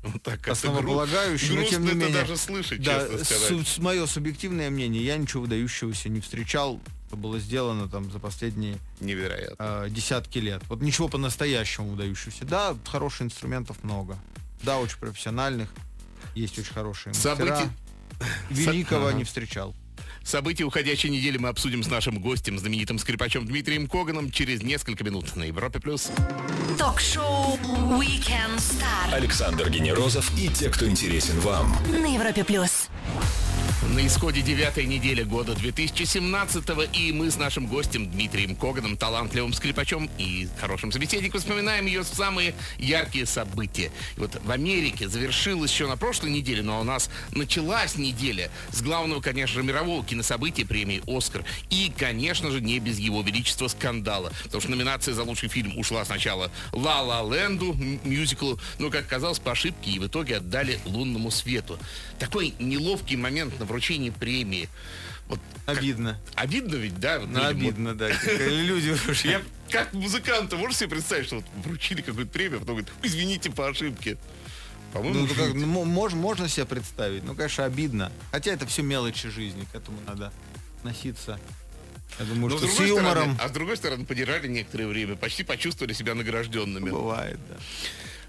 Вот 0.01 0.23
так 0.23 0.35
как-то 0.35 0.51
основополагающее, 0.53 1.59
но 1.59 1.63
тем 1.65 1.83
не 1.83 1.91
менее... 1.93 2.13
даже 2.13 2.37
слышать, 2.37 2.81
Да, 2.81 3.05
честно 3.07 3.25
сказать. 3.25 3.77
мое 3.79 4.05
субъективное 4.05 4.69
мнение, 4.69 5.03
я 5.03 5.17
ничего 5.17 5.41
выдающегося 5.41 6.07
не 6.07 6.21
встречал, 6.21 6.79
что 7.07 7.17
было 7.17 7.37
сделано 7.39 7.89
там 7.89 8.09
за 8.11 8.19
последние 8.19 8.77
Невероятно. 9.01 9.83
э, 9.85 9.89
десятки 9.89 10.37
лет. 10.39 10.61
Вот 10.69 10.81
ничего 10.81 11.09
по-настоящему 11.09 11.89
выдающегося. 11.91 12.45
Да, 12.45 12.77
хороших 12.85 13.23
инструментов 13.23 13.83
много. 13.83 14.17
Да, 14.63 14.79
очень 14.79 14.97
профессиональных. 14.99 15.69
Есть 16.33 16.57
очень 16.57 16.73
хорошие 16.73 17.11
мастера. 17.13 17.35
Событий- 17.35 17.69
Великого 18.49 19.07
Ага. 19.07 19.17
не 19.17 19.23
встречал. 19.25 19.75
События 20.29 20.63
уходящей 20.63 21.09
недели 21.09 21.39
мы 21.39 21.49
обсудим 21.49 21.81
с 21.81 21.87
нашим 21.87 22.19
гостем, 22.19 22.59
знаменитым 22.59 22.99
скрипачом 22.99 23.47
Дмитрием 23.47 23.87
Коганом, 23.87 24.29
через 24.29 24.61
несколько 24.61 25.03
минут 25.03 25.35
на 25.35 25.45
Европе+. 25.45 25.79
плюс. 25.79 26.11
Ток-шоу 26.77 27.57
Weekend 27.99 28.57
Star 28.57 29.11
Александр 29.11 29.71
Генерозов 29.71 30.31
и 30.37 30.47
те, 30.49 30.69
кто 30.69 30.87
интересен 30.87 31.39
вам. 31.39 31.75
на 31.87 32.13
Европе 32.13 32.43
плюс. 32.43 32.68
На 33.81 34.05
исходе 34.05 34.41
девятой 34.41 34.85
недели 34.85 35.23
года 35.23 35.55
2017 35.55 36.63
и 36.91 37.13
мы 37.13 37.31
с 37.31 37.37
нашим 37.37 37.65
гостем 37.65 38.11
Дмитрием 38.11 38.57
Коганом, 38.57 38.97
талантливым 38.97 39.53
скрипачом 39.53 40.09
и 40.17 40.49
хорошим 40.59 40.91
собеседником, 40.91 41.39
вспоминаем 41.39 41.85
ее 41.85 42.03
самые 42.03 42.55
яркие 42.77 43.25
события. 43.25 43.89
И 44.17 44.19
вот 44.19 44.37
в 44.43 44.51
Америке 44.51 45.07
завершилась 45.07 45.71
еще 45.71 45.87
на 45.87 45.95
прошлой 45.95 46.29
неделе, 46.29 46.61
но 46.61 46.81
у 46.81 46.83
нас 46.83 47.09
началась 47.31 47.95
неделя 47.95 48.51
с 48.71 48.81
главного, 48.81 49.21
конечно 49.21 49.61
же, 49.61 49.63
мирового 49.63 50.03
кинособытия 50.03 50.65
премии 50.65 51.01
«Оскар». 51.07 51.45
И, 51.69 51.89
конечно 51.97 52.51
же, 52.51 52.59
не 52.59 52.79
без 52.79 52.99
его 52.99 53.21
величества 53.21 53.69
скандала. 53.69 54.33
Потому 54.43 54.59
что 54.59 54.71
номинация 54.71 55.13
за 55.13 55.23
лучший 55.23 55.47
фильм 55.47 55.77
ушла 55.77 56.03
сначала 56.03 56.51
«Ла 56.73 57.01
Ла 57.01 57.21
Ленду», 57.33 57.73
мюзиклу, 58.03 58.59
но, 58.77 58.89
как 58.89 59.07
казалось, 59.07 59.39
по 59.39 59.53
ошибке 59.53 59.91
и 59.91 59.99
в 59.99 60.07
итоге 60.07 60.37
отдали 60.37 60.81
«Лунному 60.83 61.31
свету». 61.31 61.79
Такой 62.19 62.53
неловкий 62.59 63.15
момент 63.15 63.57
на 63.59 63.65
вручении 63.65 64.09
премии. 64.09 64.69
Вот 65.27 65.39
Обидно. 65.67 66.19
обидно 66.35 66.75
ведь, 66.75 66.99
да? 66.99 67.19
вот 67.19 67.29
Ну, 67.29 67.35
людям? 67.35 67.47
обидно, 67.49 67.95
да. 67.95 68.09
как 68.09 68.39
Люди 68.39 68.89
Вот 69.07 69.15
Я 69.23 69.41
как 69.69 69.93
музыкант, 69.93 70.51
можешь 70.53 70.77
себе 70.77 70.89
представить, 70.89 71.27
что 71.27 71.35
вот 71.37 71.45
вручили 71.63 72.01
какую-то 72.01 72.31
премию, 72.31 72.57
а 72.57 72.59
потом 72.61 72.77
говорят, 72.77 72.91
извините 73.03 73.51
по 73.51 73.67
ошибке. 73.67 74.17
По-моему, 74.91 75.19
Ну, 75.19 75.27
ну, 75.27 75.33
как, 75.35 75.53
ну, 75.53 75.65
мо- 75.67 75.85
мож- 75.85 76.15
можно 76.15 76.47
себе 76.49 76.65
представить. 76.65 77.23
Ну, 77.23 77.35
конечно, 77.35 77.63
обидно. 77.65 78.11
Хотя 78.31 78.51
это 78.51 78.65
все 78.65 78.81
мелочи 78.81 79.29
жизни, 79.29 79.67
к 79.71 79.75
этому 79.75 79.99
надо 80.07 80.33
носиться. 80.83 81.39
Я 82.17 82.25
думаю, 82.25 82.49
но 82.53 82.57
что 82.57 82.67
с 82.67 82.75
с 82.75 82.79
юмором 82.79 83.05
стороны, 83.35 83.37
а 83.39 83.47
с 83.47 83.51
другой 83.51 83.77
стороны, 83.77 84.05
подержали 84.05 84.47
некоторое 84.47 84.87
время, 84.87 85.15
почти 85.15 85.43
почувствовали 85.43 85.93
себя 85.93 86.15
награжденными. 86.15 86.89
бывает, 86.89 87.39
да. 87.47 87.55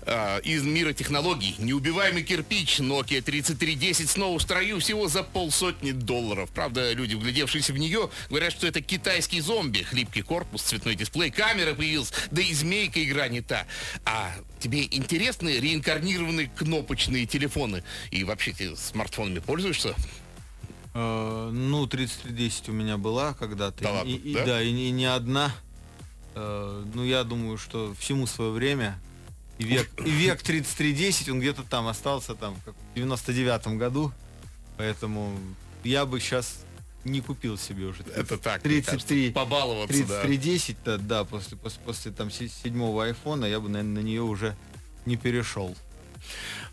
А, 0.07 0.39
из 0.39 0.63
мира 0.63 0.93
технологий. 0.95 1.55
Неубиваемый 1.59 2.23
кирпич 2.23 2.81
Nokia 2.81 3.21
3310 3.21 4.09
снова 4.09 4.39
в 4.39 4.43
строю 4.43 4.81
всего 4.81 5.09
за 5.09 5.23
полсотни 5.23 5.93
долларов. 5.93 6.49
Правда, 6.55 6.93
люди, 6.93 7.15
вглядевшиеся 7.15 7.73
в 7.75 7.79
нее, 7.79 8.09
говорят, 8.31 8.53
что 8.53 8.67
это 8.67 8.81
китайский 8.81 9.41
зомби. 9.41 9.83
Хлипкий 9.83 10.23
корпус, 10.23 10.63
цветной 10.63 10.95
дисплей, 10.95 11.31
камера 11.31 11.75
появилась, 11.75 12.13
да 12.31 12.41
и 12.41 12.53
змейка 12.55 13.03
игра 13.05 13.29
не 13.29 13.43
та. 13.43 13.67
А 14.07 14.33
тебе 14.59 14.85
интересны 14.85 15.59
реинкарнированные 15.61 16.51
кнопочные 16.57 17.27
телефоны? 17.27 17.85
И 18.11 18.25
вообще 18.25 18.53
ты 18.53 18.75
смартфонами 18.77 19.41
пользуешься? 19.41 19.95
Э, 20.95 21.51
ну, 21.53 21.87
3310 21.87 22.71
у 22.71 22.73
меня 22.73 22.97
была 22.97 23.35
когда-то. 23.35 23.83
Да 23.85 23.91
и, 23.91 23.93
ладно, 23.93 24.11
и- 24.11 24.35
да? 24.35 24.45
да, 24.47 24.63
и, 24.63 24.73
не- 24.73 24.89
и 24.89 24.91
не 24.93 25.05
одна. 25.07 25.55
Э, 26.35 26.85
ну, 26.95 27.05
я 27.05 27.23
думаю, 27.23 27.59
что 27.59 27.95
всему 27.99 28.27
свое 28.27 28.51
время. 28.51 28.99
И 29.61 29.65
век, 29.65 29.91
и 30.07 30.11
век 30.11 30.41
3310, 30.43 31.29
он 31.29 31.39
где-то 31.41 31.63
там 31.65 31.87
остался, 31.87 32.35
там, 32.35 32.57
в 32.65 32.95
99 32.95 33.77
году. 33.79 34.11
Поэтому 34.79 35.39
я 35.85 36.07
бы 36.07 36.19
сейчас 36.19 36.65
не 37.05 37.21
купил 37.21 37.59
себе 37.59 37.85
уже. 37.85 38.03
Это 38.15 38.39
так, 38.39 38.65
мне 38.65 38.81
33, 38.81 38.83
кажется, 38.83 39.33
побаловаться, 39.35 40.07
да. 40.07 40.23
3310, 40.23 40.77
да, 40.83 40.97
да, 40.97 41.25
после, 41.25 41.59
после, 41.59 41.81
после 41.85 42.11
там 42.13 42.31
се- 42.31 42.49
седьмого 42.49 43.05
айфона 43.05 43.45
я 43.45 43.61
бы, 43.61 43.69
наверное, 43.69 44.03
на 44.03 44.07
нее 44.07 44.23
уже 44.23 44.57
не 45.05 45.17
перешел. 45.17 45.77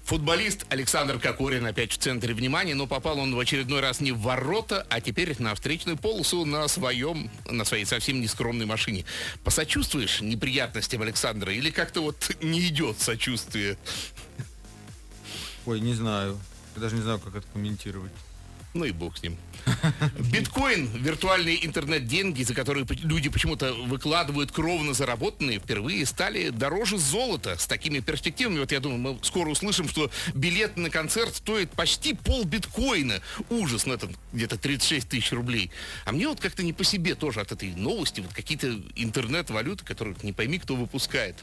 Футболист 0.07 0.65
Александр 0.69 1.19
Кокорин 1.19 1.65
опять 1.65 1.91
в 1.91 1.97
центре 1.97 2.33
внимания, 2.33 2.73
но 2.75 2.87
попал 2.87 3.19
он 3.19 3.35
в 3.35 3.39
очередной 3.39 3.81
раз 3.81 3.99
не 3.99 4.13
в 4.13 4.19
ворота, 4.19 4.87
а 4.89 5.01
теперь 5.01 5.35
на 5.37 5.53
встречную 5.53 5.97
полосу 5.97 6.45
на 6.45 6.65
своем, 6.69 7.29
на 7.45 7.65
своей 7.65 7.83
совсем 7.83 8.21
нескромной 8.21 8.65
машине. 8.65 9.03
Посочувствуешь 9.43 10.21
неприятностям 10.21 11.01
Александра 11.01 11.51
или 11.51 11.71
как-то 11.71 11.99
вот 11.99 12.31
не 12.41 12.65
идет 12.69 13.01
сочувствие? 13.01 13.77
Ой, 15.65 15.81
не 15.81 15.93
знаю. 15.93 16.39
Я 16.77 16.83
даже 16.83 16.95
не 16.95 17.01
знаю, 17.01 17.19
как 17.19 17.35
это 17.35 17.47
комментировать. 17.51 18.13
Ну 18.77 18.85
и 18.85 18.91
бог 18.91 19.17
с 19.17 19.23
ним. 19.23 19.35
Биткоин, 20.31 20.87
виртуальные 20.87 21.65
интернет-деньги, 21.65 22.43
за 22.43 22.53
которые 22.53 22.85
люди 23.03 23.27
почему-то 23.27 23.73
выкладывают 23.73 24.51
кровно 24.51 24.93
заработанные, 24.93 25.57
впервые 25.57 26.05
стали 26.05 26.49
дороже 26.49 26.99
золота. 26.99 27.57
С 27.57 27.65
такими 27.65 27.99
перспективами, 27.99 28.59
вот 28.59 28.71
я 28.71 28.79
думаю, 28.79 28.99
мы 28.99 29.19
скоро 29.23 29.49
услышим, 29.49 29.89
что 29.89 30.11
билет 30.35 30.77
на 30.77 30.91
концерт 30.91 31.35
стоит 31.35 31.71
почти 31.71 32.13
пол 32.13 32.45
биткоина. 32.45 33.19
Ужас, 33.49 33.87
ну 33.87 33.95
это 33.95 34.09
где-то 34.31 34.59
36 34.59 35.09
тысяч 35.09 35.31
рублей. 35.31 35.71
А 36.05 36.11
мне 36.11 36.27
вот 36.27 36.39
как-то 36.39 36.61
не 36.61 36.73
по 36.73 36.83
себе 36.83 37.15
тоже 37.15 37.41
от 37.41 37.51
этой 37.51 37.73
новости, 37.73 38.21
вот 38.21 38.31
какие-то 38.33 38.79
интернет-валюты, 38.95 39.83
которые 39.83 40.15
не 40.21 40.33
пойми, 40.33 40.59
кто 40.59 40.75
выпускает. 40.75 41.35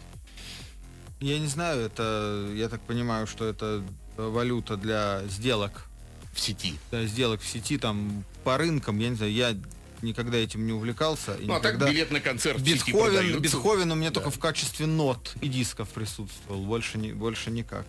Я 1.18 1.40
не 1.40 1.48
знаю, 1.48 1.80
это, 1.80 2.52
я 2.54 2.68
так 2.68 2.80
понимаю, 2.82 3.26
что 3.26 3.44
это 3.44 3.84
валюта 4.16 4.76
для 4.76 5.22
сделок. 5.26 5.88
В 6.36 6.40
сети. 6.40 6.74
Для 6.90 7.06
сделок 7.06 7.40
в 7.40 7.46
сети, 7.46 7.78
там, 7.78 8.24
по 8.44 8.56
рынкам, 8.58 8.98
я 8.98 9.08
не 9.10 9.16
знаю, 9.16 9.32
я 9.32 9.56
никогда 10.02 10.36
этим 10.36 10.66
не 10.66 10.72
увлекался. 10.74 11.32
И 11.34 11.46
Ну 11.46 11.54
а 11.54 11.60
так 11.60 11.74
никогда... 11.76 11.90
билет 11.90 12.10
на 12.10 12.20
концерт 12.20 12.60
в 12.60 12.66
сети 12.66 12.92
Бетховен. 12.92 13.40
Бетховен 13.40 13.90
у 13.90 13.94
меня 13.94 14.10
Да. 14.10 14.14
только 14.16 14.30
в 14.30 14.38
качестве 14.38 14.84
нот 14.84 15.34
и 15.40 15.48
дисков 15.48 15.88
присутствовал, 15.88 16.60
больше, 16.62 16.98
не, 16.98 17.12
больше 17.12 17.50
никак. 17.50 17.86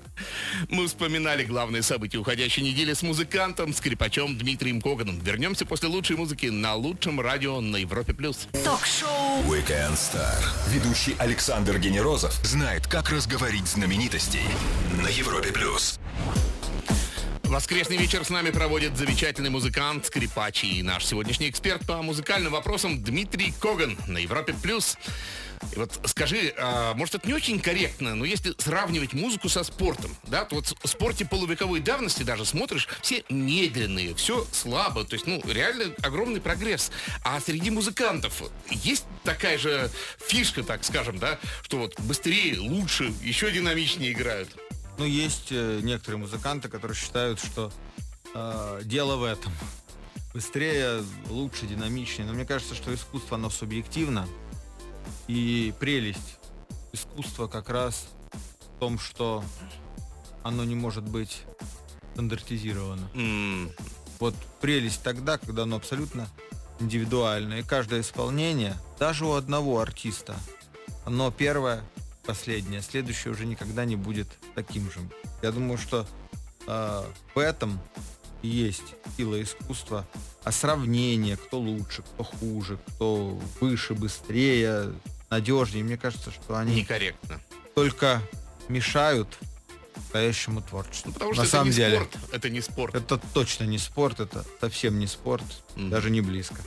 Мы 0.70 0.88
вспоминали 0.88 1.44
главные 1.44 1.82
события 1.84 2.18
уходящей 2.18 2.64
недели 2.64 2.94
с 2.94 3.02
музыкантом, 3.02 3.74
скрипачом 3.74 4.38
Дмитрием 4.38 4.82
Коганом. 4.82 5.20
Вернемся 5.20 5.66
после 5.66 5.90
лучшей 5.90 6.16
музыки 6.16 6.46
на 6.46 6.76
лучшем 6.76 7.20
радио 7.20 7.60
на 7.60 7.76
Европе+. 7.76 8.14
плюс. 8.14 8.48
Ток-шоу 8.64 9.42
Weekend 9.44 9.96
Star. 9.96 10.42
Ведущий 10.70 11.16
Александр 11.20 11.78
Генерозов 11.80 12.34
знает, 12.46 12.88
как 12.88 13.10
разговорить 13.10 13.68
знаменитостей 13.68 14.44
на 15.04 15.08
Европе 15.10 15.52
плюс. 15.52 16.00
Воскресный 17.48 17.98
вечер 17.98 18.26
с 18.26 18.30
нами 18.30 18.50
проводит 18.50 18.98
замечательный 18.98 19.52
музыкант, 19.52 20.08
скрипач 20.08 20.64
и 20.64 20.82
наш 20.82 21.06
сегодняшний 21.06 21.50
эксперт 21.50 21.86
по 21.86 22.02
музыкальным 22.02 22.52
вопросам 22.52 23.04
Дмитрий 23.04 23.54
Коган 23.60 23.98
на 24.08 24.18
Европе+. 24.18 24.54
плюс. 24.54 24.98
И 25.74 25.76
вот 25.78 26.00
скажи, 26.06 26.54
а, 26.58 26.94
может 26.96 27.16
это 27.16 27.28
не 27.28 27.34
очень 27.34 27.60
корректно, 27.60 28.16
но 28.16 28.26
если 28.26 28.54
сравнивать 28.58 29.14
музыку 29.14 29.48
со 29.48 29.64
спортом, 29.64 30.16
да, 30.24 30.44
то 30.44 30.56
вот 30.56 30.76
в 30.84 30.88
спорте 30.88 31.26
полувековой 31.26 31.80
давности 31.80 32.24
даже 32.24 32.46
смотришь, 32.46 32.88
все 33.02 33.24
медленные, 33.30 34.16
все 34.16 34.46
слабо, 34.52 35.06
то 35.06 35.14
есть, 35.14 35.28
ну, 35.28 35.42
реально 35.46 35.94
огромный 36.02 36.42
прогресс. 36.42 36.92
А 37.24 37.40
среди 37.40 37.70
музыкантов 37.70 38.42
есть 38.70 39.06
такая 39.24 39.58
же 39.58 39.90
фишка, 40.20 40.64
так 40.64 40.84
скажем, 40.84 41.20
да, 41.20 41.40
что 41.62 41.78
вот 41.78 42.00
быстрее, 42.02 42.60
лучше, 42.60 43.14
еще 43.22 43.52
динамичнее 43.52 44.12
играют. 44.14 44.50
Ну, 44.98 45.06
есть 45.06 45.48
э, 45.52 45.80
некоторые 45.84 46.20
музыканты, 46.20 46.70
которые 46.70 46.96
считают, 46.96 47.40
что 47.40 47.72
э, 48.34 48.82
дело 48.86 49.18
в 49.18 49.24
этом. 49.24 49.52
Быстрее, 50.34 51.04
лучше, 51.30 51.66
динамичнее. 51.66 52.28
Но 52.28 52.34
мне 52.34 52.46
кажется, 52.46 52.76
что 52.76 52.94
искусство, 52.94 53.38
оно 53.38 53.50
субъективно. 53.50 54.28
И 55.28 55.74
прелесть 55.80 56.38
искусства 56.94 57.48
как 57.48 57.70
раз 57.70 58.08
в 58.76 58.80
том, 58.80 59.00
что 59.00 59.44
оно 60.44 60.64
не 60.64 60.76
может 60.76 61.04
быть 61.04 61.44
стандартизировано. 62.14 63.10
М, 63.14 63.70
Вот 64.20 64.34
прелесть 64.62 65.04
тогда, 65.04 65.38
когда 65.38 65.64
оно 65.64 65.76
абсолютно 65.76 66.30
индивидуально. 66.80 67.56
И 67.56 67.64
каждое 67.64 68.00
исполнение, 68.02 68.78
даже 68.98 69.26
у 69.26 69.34
одного 69.34 69.80
артиста, 69.82 70.36
оно 71.06 71.32
первое, 71.32 71.84
последнее, 72.26 72.82
следующее 72.82 73.32
уже 73.34 73.46
никогда 73.46 73.86
не 73.86 73.96
будет 73.96 74.28
таким 74.56 74.92
же. 74.92 75.00
Я 75.42 75.52
думаю, 75.52 75.78
что 75.78 76.06
э, 76.68 77.04
в 77.34 77.40
этом 77.40 77.80
и 78.42 78.48
есть 78.48 78.84
сила 79.18 79.42
искусства, 79.42 80.06
а 80.44 80.52
сравнение, 80.52 81.38
кто 81.38 81.60
лучше, 81.60 82.04
кто 82.04 82.24
хуже, 82.24 82.78
кто 82.88 83.40
выше, 83.60 83.94
быстрее, 83.96 84.94
надежнее, 85.30 85.84
мне 85.84 85.98
кажется, 85.98 86.32
что 86.32 86.56
они 86.58 86.76
некорректно. 86.76 87.40
только 87.74 88.22
мешают 88.68 89.38
настоящему 89.96 90.62
творчеству. 90.62 91.08
Ну, 91.10 91.14
потому 91.14 91.32
На 91.32 91.36
что 91.36 91.44
это 91.44 91.52
самом 91.52 91.72
деле. 91.72 91.96
спорт. 91.98 92.18
Это 92.32 92.50
не 92.50 92.62
спорт. 92.62 92.96
Это 92.96 93.18
точно 93.34 93.64
не 93.64 93.78
спорт, 93.78 94.20
это 94.20 94.46
совсем 94.62 95.00
не 95.00 95.08
спорт, 95.08 95.44
Мгм. 95.76 95.90
даже 95.90 96.10
не 96.10 96.22
близко. 96.22 96.58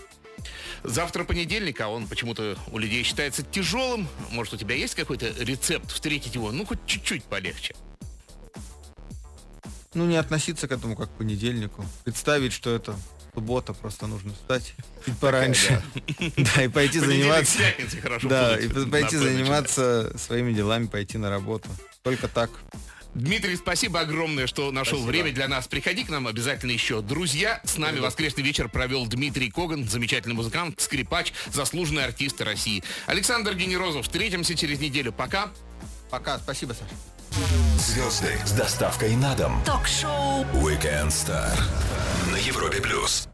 Завтра 0.84 1.24
понедельник, 1.24 1.80
а 1.80 1.88
он 1.88 2.06
почему-то 2.06 2.56
у 2.70 2.78
людей 2.78 3.02
считается 3.02 3.42
тяжелым. 3.42 4.08
Может, 4.30 4.54
у 4.54 4.56
тебя 4.56 4.74
есть 4.74 4.94
какой-то 4.94 5.28
рецепт 5.38 5.90
встретить 5.90 6.34
его, 6.34 6.52
ну, 6.52 6.64
хоть 6.64 6.78
чуть-чуть 6.86 7.24
полегче? 7.24 7.74
Ну, 9.94 10.06
не 10.06 10.16
относиться 10.16 10.68
к 10.68 10.72
этому 10.72 10.96
как 10.96 11.08
к 11.08 11.18
понедельнику. 11.18 11.84
Представить, 12.04 12.52
что 12.52 12.74
это 12.74 12.94
суббота, 13.34 13.72
просто 13.72 14.06
нужно 14.06 14.32
встать 14.32 14.74
чуть 15.06 15.16
пораньше. 15.18 15.82
Да, 16.36 16.64
и 16.64 16.68
пойти 16.68 16.98
заниматься. 16.98 17.58
Да, 18.24 18.58
и 18.58 18.68
пойти 18.68 19.16
заниматься 19.16 20.12
своими 20.18 20.52
делами, 20.52 20.86
пойти 20.86 21.18
на 21.18 21.30
работу. 21.30 21.68
Только 22.02 22.28
так. 22.28 22.50
Дмитрий, 23.14 23.56
спасибо 23.56 24.00
огромное, 24.00 24.46
что 24.46 24.70
нашел 24.70 24.98
Спасибо. 24.98 25.10
время 25.10 25.32
для 25.32 25.48
нас. 25.48 25.66
Приходи 25.66 26.04
к 26.04 26.08
нам 26.08 26.26
обязательно 26.26 26.70
еще. 26.70 27.00
Друзья, 27.00 27.60
с 27.64 27.76
нами 27.76 27.98
воскресный 27.98 28.42
вечер 28.44 28.68
провел 28.68 29.06
Дмитрий 29.06 29.50
Коган, 29.50 29.88
замечательный 29.88 30.34
музыкант, 30.34 30.80
скрипач, 30.80 31.32
заслуженный 31.52 32.04
артист 32.04 32.40
России. 32.40 32.82
Александр 33.06 33.54
Генерозов, 33.54 34.04
встретимся 34.06 34.54
через 34.54 34.78
неделю. 34.80 35.12
Пока. 35.12 35.50
Пока, 36.10 36.38
спасибо, 36.38 36.72
Саша. 36.72 36.94
Звезды 37.78 38.34
с 38.46 38.52
доставкой 38.52 39.14
на 39.16 39.34
дом. 39.34 39.62
ток-шоу 39.64 40.44
Weekend 40.54 41.08
Star 41.08 41.56
на 42.32 42.36
Европе 42.36 42.80
плюс. 42.80 43.28